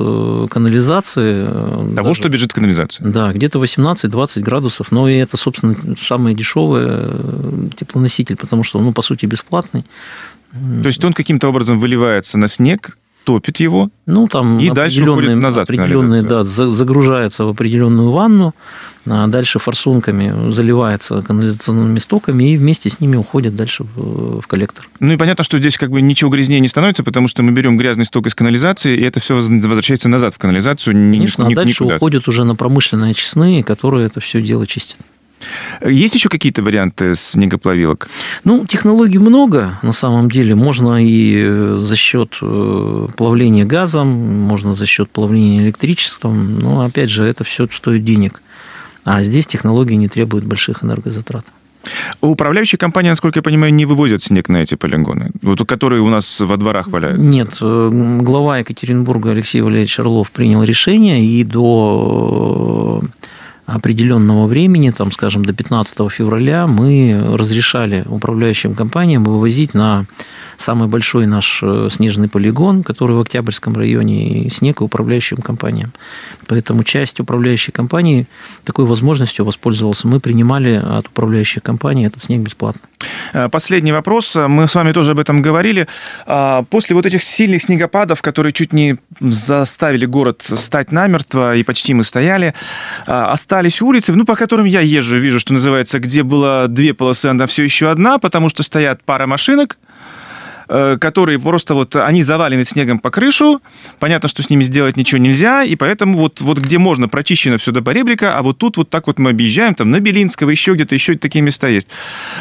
канализации... 0.49 1.45
Того, 1.45 2.09
даже, 2.09 2.13
что 2.13 2.29
бежит 2.29 2.51
в 2.51 2.55
канализацию. 2.55 3.11
Да, 3.11 3.31
где-то 3.33 3.63
18-20 3.63 4.41
градусов, 4.41 4.91
но 4.91 5.09
и 5.09 5.15
это, 5.15 5.37
собственно, 5.37 5.75
самый 6.01 6.33
дешевый 6.35 6.87
теплоноситель, 7.75 8.35
потому 8.35 8.63
что 8.63 8.79
он, 8.79 8.85
ну, 8.85 8.93
по 8.93 9.01
сути, 9.01 9.25
бесплатный. 9.25 9.83
То 10.51 10.87
есть 10.87 11.03
он 11.03 11.13
каким-то 11.13 11.47
образом 11.47 11.79
выливается 11.79 12.37
на 12.37 12.47
снег, 12.49 12.97
топит 13.23 13.59
его, 13.59 13.89
ну, 14.05 14.27
там 14.27 14.59
и 14.59 14.69
дальше 14.69 15.03
уходит 15.09 15.35
назад. 15.35 15.69
Определенные, 15.69 16.23
да, 16.23 16.43
загружается 16.43 17.45
в 17.45 17.49
определенную 17.49 18.11
ванну, 18.11 18.53
а 19.09 19.27
дальше 19.27 19.59
форсунками 19.59 20.51
заливается 20.51 21.21
канализационными 21.21 21.99
стоками 21.99 22.53
и 22.53 22.57
вместе 22.57 22.89
с 22.89 22.99
ними 22.99 23.15
уходит 23.15 23.55
дальше 23.55 23.83
в, 23.83 24.41
в 24.41 24.47
коллектор. 24.47 24.87
Ну 24.99 25.13
и 25.13 25.17
понятно, 25.17 25.43
что 25.43 25.57
здесь 25.57 25.77
как 25.77 25.91
бы 25.91 26.01
ничего 26.01 26.29
грязнее 26.29 26.59
не 26.59 26.67
становится, 26.67 27.03
потому 27.03 27.27
что 27.27 27.43
мы 27.43 27.51
берем 27.51 27.77
грязный 27.77 28.05
сток 28.05 28.27
из 28.27 28.35
канализации, 28.35 28.97
и 28.97 29.03
это 29.03 29.19
все 29.19 29.35
возвращается 29.35 30.09
назад 30.09 30.35
в 30.35 30.37
канализацию. 30.37 30.93
Конечно, 30.93 31.43
ни, 31.43 31.53
а 31.53 31.55
дальше 31.55 31.83
никуда. 31.83 31.95
уходит 31.97 32.27
уже 32.27 32.43
на 32.43 32.55
промышленные 32.55 33.11
очистные, 33.11 33.63
которые 33.63 34.05
это 34.05 34.19
все 34.19 34.41
дело 34.41 34.67
чистят. 34.67 34.97
Есть 35.85 36.15
еще 36.15 36.29
какие-то 36.29 36.61
варианты 36.61 37.15
снегоплавилок? 37.15 38.09
Ну, 38.43 38.65
технологий 38.65 39.17
много, 39.17 39.79
на 39.81 39.93
самом 39.93 40.29
деле. 40.29 40.55
Можно 40.55 41.03
и 41.03 41.41
э, 41.43 41.79
за 41.81 41.95
счет 41.95 42.37
э, 42.41 43.07
плавления 43.17 43.65
газом, 43.65 44.07
можно 44.07 44.73
за 44.73 44.85
счет 44.85 45.09
плавления 45.09 45.61
электричеством, 45.63 46.59
но, 46.59 46.81
опять 46.81 47.09
же, 47.09 47.23
это 47.23 47.43
все 47.43 47.67
стоит 47.67 48.03
денег. 48.03 48.41
А 49.03 49.21
здесь 49.21 49.47
технологии 49.47 49.95
не 49.95 50.07
требуют 50.07 50.45
больших 50.45 50.83
энергозатрат. 50.83 51.45
Управляющие 52.21 52.77
компании, 52.77 53.09
насколько 53.09 53.39
я 53.39 53.43
понимаю, 53.43 53.73
не 53.73 53.85
вывозят 53.85 54.21
снег 54.21 54.49
на 54.49 54.57
эти 54.57 54.75
полигоны, 54.75 55.31
вот, 55.41 55.65
которые 55.67 56.01
у 56.01 56.09
нас 56.09 56.39
во 56.39 56.57
дворах 56.57 56.87
валяются. 56.87 57.25
Нет, 57.25 57.57
э, 57.59 57.89
глава 58.21 58.59
Екатеринбурга 58.59 59.31
Алексей 59.31 59.61
Валерьевич 59.61 59.99
Орлов 59.99 60.29
принял 60.29 60.61
решение, 60.63 61.25
и 61.25 61.43
до 61.43 63.01
определенного 63.65 64.47
времени, 64.47 64.91
там, 64.91 65.11
скажем, 65.11 65.45
до 65.45 65.53
15 65.53 66.11
февраля, 66.11 66.67
мы 66.67 67.35
разрешали 67.37 68.03
управляющим 68.07 68.75
компаниям 68.75 69.23
вывозить 69.23 69.73
на 69.73 70.05
самый 70.57 70.87
большой 70.87 71.25
наш 71.25 71.61
э, 71.63 71.89
снежный 71.91 72.29
полигон, 72.29 72.83
который 72.83 73.15
в 73.15 73.19
Октябрьском 73.19 73.75
районе, 73.75 74.49
снег 74.49 74.81
и 74.81 74.83
управляющим 74.83 75.37
компаниям. 75.37 75.91
Поэтому 76.47 76.83
часть 76.83 77.19
управляющей 77.19 77.73
компании 77.73 78.27
такой 78.63 78.85
возможностью 78.85 79.43
воспользовался. 79.45 80.07
Мы 80.07 80.19
принимали 80.19 80.75
от 80.75 81.07
управляющей 81.07 81.61
компании 81.61 82.07
этот 82.07 82.21
снег 82.21 82.41
бесплатно. 82.41 82.81
Э, 83.33 83.49
последний 83.49 83.91
вопрос. 83.91 84.35
Мы 84.35 84.67
с 84.67 84.75
вами 84.75 84.91
тоже 84.91 85.11
об 85.11 85.19
этом 85.19 85.41
говорили. 85.41 85.87
А, 86.25 86.63
после 86.69 86.95
вот 86.95 87.05
этих 87.05 87.23
сильных 87.23 87.63
снегопадов, 87.63 88.21
которые 88.21 88.53
чуть 88.53 88.73
не 88.73 88.97
заставили 89.19 90.05
город 90.05 90.43
стать 90.43 90.91
намертво, 90.91 91.55
и 91.55 91.63
почти 91.63 91.93
мы 91.93 92.03
стояли, 92.03 92.53
а, 93.07 93.31
остались 93.51 93.81
улицы, 93.81 94.13
ну, 94.13 94.23
по 94.23 94.35
которым 94.35 94.65
я 94.65 94.79
езжу, 94.79 95.17
вижу, 95.17 95.37
что 95.39 95.51
называется, 95.51 95.99
где 95.99 96.23
было 96.23 96.67
две 96.69 96.93
полосы, 96.93 97.25
она 97.25 97.47
все 97.47 97.63
еще 97.63 97.91
одна, 97.91 98.17
потому 98.17 98.47
что 98.47 98.63
стоят 98.63 99.03
пара 99.03 99.27
машинок, 99.27 99.77
Э, 100.73 100.97
которые 100.97 101.37
просто 101.37 101.73
вот, 101.73 101.97
они 101.97 102.23
завалены 102.23 102.63
снегом 102.63 102.99
по 102.99 103.11
крышу, 103.11 103.61
понятно, 103.99 104.29
что 104.29 104.41
с 104.41 104.49
ними 104.49 104.63
сделать 104.63 104.95
ничего 104.95 105.17
нельзя, 105.17 105.65
и 105.65 105.75
поэтому 105.75 106.17
вот, 106.17 106.39
вот 106.39 106.59
где 106.59 106.77
можно, 106.77 107.09
прочищено 107.09 107.57
все 107.57 107.73
до 107.73 107.81
поребрика, 107.81 108.37
а 108.37 108.41
вот 108.41 108.57
тут 108.57 108.77
вот 108.77 108.89
так 108.89 109.07
вот 109.07 109.19
мы 109.19 109.31
объезжаем, 109.31 109.75
там 109.75 109.91
на 109.91 109.99
Белинского, 109.99 110.49
еще 110.49 110.73
где-то, 110.73 110.95
еще 110.95 111.15
такие 111.15 111.41
места 111.41 111.67
есть. 111.67 111.89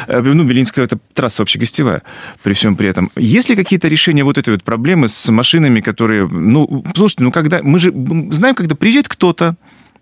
Э, 0.07 0.21
ну, 0.21 0.45
Белинского 0.45 0.85
это 0.85 0.97
трасса 1.13 1.41
вообще 1.41 1.59
гостевая, 1.59 2.03
при 2.41 2.53
всем 2.53 2.77
при 2.77 2.87
этом. 2.87 3.11
Есть 3.17 3.49
ли 3.49 3.57
какие-то 3.57 3.89
решения 3.89 4.23
вот 4.23 4.37
этой 4.37 4.51
вот 4.51 4.63
проблемы 4.63 5.09
с 5.09 5.29
машинами, 5.29 5.81
которые, 5.81 6.25
ну, 6.25 6.85
слушайте, 6.95 7.23
ну, 7.23 7.33
когда, 7.33 7.61
мы 7.61 7.79
же 7.79 7.91
знаем, 8.31 8.55
когда 8.55 8.75
приезжает 8.75 9.09
кто-то, 9.09 9.57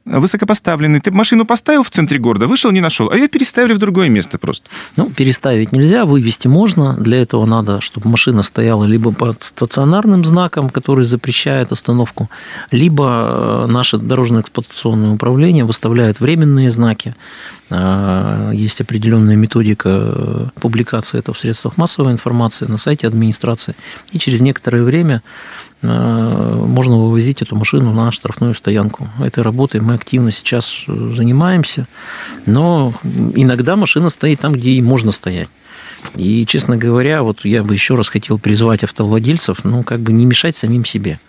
высокопоставленный. 0.09 0.99
Ты 0.99 1.11
машину 1.11 1.45
поставил 1.45 1.83
в 1.83 1.89
центре 1.89 2.19
города, 2.19 2.47
вышел, 2.47 2.71
не 2.71 2.81
нашел, 2.81 3.09
а 3.09 3.15
ее 3.15 3.27
переставили 3.27 3.73
в 3.73 3.77
другое 3.77 4.09
место 4.09 4.37
просто. 4.37 4.69
Ну, 4.95 5.09
переставить 5.09 5.71
нельзя, 5.71 6.05
вывести 6.05 6.47
можно. 6.47 6.95
Для 6.95 7.21
этого 7.21 7.45
надо, 7.45 7.81
чтобы 7.81 8.09
машина 8.09 8.43
стояла 8.43 8.85
либо 8.85 9.11
под 9.11 9.43
стационарным 9.43 10.25
знаком, 10.25 10.69
который 10.69 11.05
запрещает 11.05 11.71
остановку, 11.71 12.29
либо 12.71 13.65
э, 13.67 13.71
наше 13.71 13.97
дорожно-эксплуатационное 13.97 15.11
управление 15.11 15.63
выставляет 15.65 16.19
временные 16.19 16.71
знаки. 16.71 17.15
А, 17.71 18.51
есть 18.51 18.81
определенная 18.81 19.35
методика 19.35 19.89
э, 19.89 20.45
публикации 20.59 21.19
этого 21.19 21.35
в 21.35 21.39
средствах 21.39 21.77
массовой 21.77 22.13
информации 22.13 22.65
на 22.65 22.77
сайте 22.77 23.07
администрации. 23.07 23.75
И 24.11 24.19
через 24.19 24.41
некоторое 24.41 24.83
время 24.83 25.21
Э, 25.21 25.68
можно 25.81 26.97
вывозить 26.97 27.41
эту 27.41 27.55
машину 27.55 27.93
на 27.93 28.11
штрафную 28.11 28.53
стоянку. 28.53 29.07
Этой 29.19 29.43
работой 29.43 29.79
мы 29.79 29.93
активно 29.93 30.31
сейчас 30.31 30.83
э, 30.87 31.11
занимаемся, 31.15 31.87
но 32.45 32.93
иногда 33.33 33.77
машина 33.77 34.09
стоит 34.09 34.41
там, 34.41 34.51
где 34.53 34.71
и 34.71 34.81
можно 34.81 35.11
стоять. 35.11 35.47
И, 36.15 36.45
честно 36.45 36.77
говоря, 36.77 37.23
вот 37.23 37.45
я 37.45 37.63
бы 37.63 37.73
еще 37.73 37.95
раз 37.95 38.09
хотел 38.09 38.39
призвать 38.39 38.83
автовладельцев, 38.83 39.63
ну, 39.63 39.83
как 39.83 39.99
бы 40.01 40.11
не 40.11 40.25
мешать 40.25 40.55
самим 40.55 40.83
себе. 40.85 41.19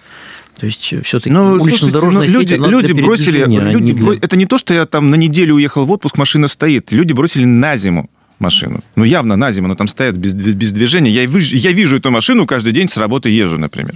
То 0.58 0.66
есть 0.66 0.94
все-таки 1.04 1.30
ну, 1.30 1.52
улично-дорожная 1.52 2.26
ну, 2.26 2.32
люди, 2.40 2.54
люди 2.54 2.92
бросили, 2.92 3.42
а 3.42 3.46
люди, 3.46 3.82
не 3.82 3.92
для... 3.92 4.14
это 4.14 4.36
не 4.36 4.46
то, 4.46 4.58
что 4.58 4.74
я 4.74 4.84
там 4.84 5.10
на 5.10 5.14
неделю 5.14 5.54
уехал 5.54 5.86
в 5.86 5.90
отпуск, 5.90 6.18
машина 6.18 6.48
стоит. 6.48 6.92
Люди 6.92 7.12
бросили 7.12 7.44
на 7.44 7.76
зиму 7.76 8.10
машину. 8.40 8.80
Ну, 8.96 9.04
явно 9.04 9.36
на 9.36 9.52
зиму, 9.52 9.68
но 9.68 9.74
там 9.74 9.88
стоят 9.88 10.16
без, 10.16 10.34
без 10.34 10.72
движения. 10.72 11.10
Я, 11.10 11.22
я 11.22 11.72
вижу 11.72 11.96
эту 11.96 12.10
машину 12.10 12.46
каждый 12.46 12.72
день 12.72 12.88
с 12.88 12.96
работы 12.96 13.28
езжу, 13.28 13.58
например. 13.58 13.94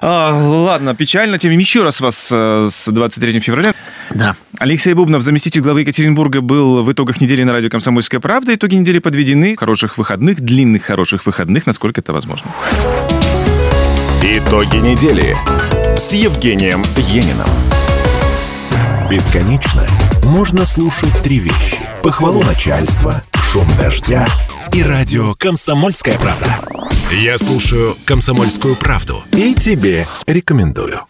А, 0.00 0.32
ладно, 0.32 0.94
печально. 0.94 1.38
Тем 1.38 1.52
еще 1.52 1.82
раз 1.82 2.00
вас 2.00 2.30
э, 2.32 2.68
с 2.70 2.90
23 2.90 3.40
февраля. 3.40 3.74
Да. 4.10 4.36
Алексей 4.58 4.94
Бубнов, 4.94 5.22
заместитель 5.22 5.60
главы 5.60 5.80
Екатеринбурга, 5.80 6.40
был 6.40 6.82
в 6.82 6.92
итогах 6.92 7.20
недели 7.20 7.42
на 7.42 7.52
радио 7.52 7.70
«Комсомольская 7.70 8.20
правда». 8.20 8.54
Итоги 8.54 8.74
недели 8.74 8.98
подведены. 8.98 9.56
Хороших 9.56 9.98
выходных, 9.98 10.40
длинных 10.40 10.84
хороших 10.84 11.26
выходных, 11.26 11.66
насколько 11.66 12.00
это 12.00 12.12
возможно. 12.12 12.50
Итоги 14.22 14.76
недели 14.76 15.36
с 15.98 16.12
Евгением 16.12 16.82
Ениным. 16.96 17.48
Бесконечно 19.10 19.86
можно 20.24 20.64
слушать 20.64 21.12
три 21.22 21.38
вещи. 21.38 21.76
Похвалу 22.02 22.42
начальства, 22.42 23.22
шум 23.52 23.68
дождя 23.76 24.26
и 24.72 24.82
радио 24.82 25.34
«Комсомольская 25.34 26.18
правда». 26.18 26.58
Я 27.10 27.36
слушаю 27.36 27.94
«Комсомольскую 28.06 28.76
правду» 28.76 29.22
и 29.30 29.54
тебе 29.54 30.06
рекомендую. 30.26 31.02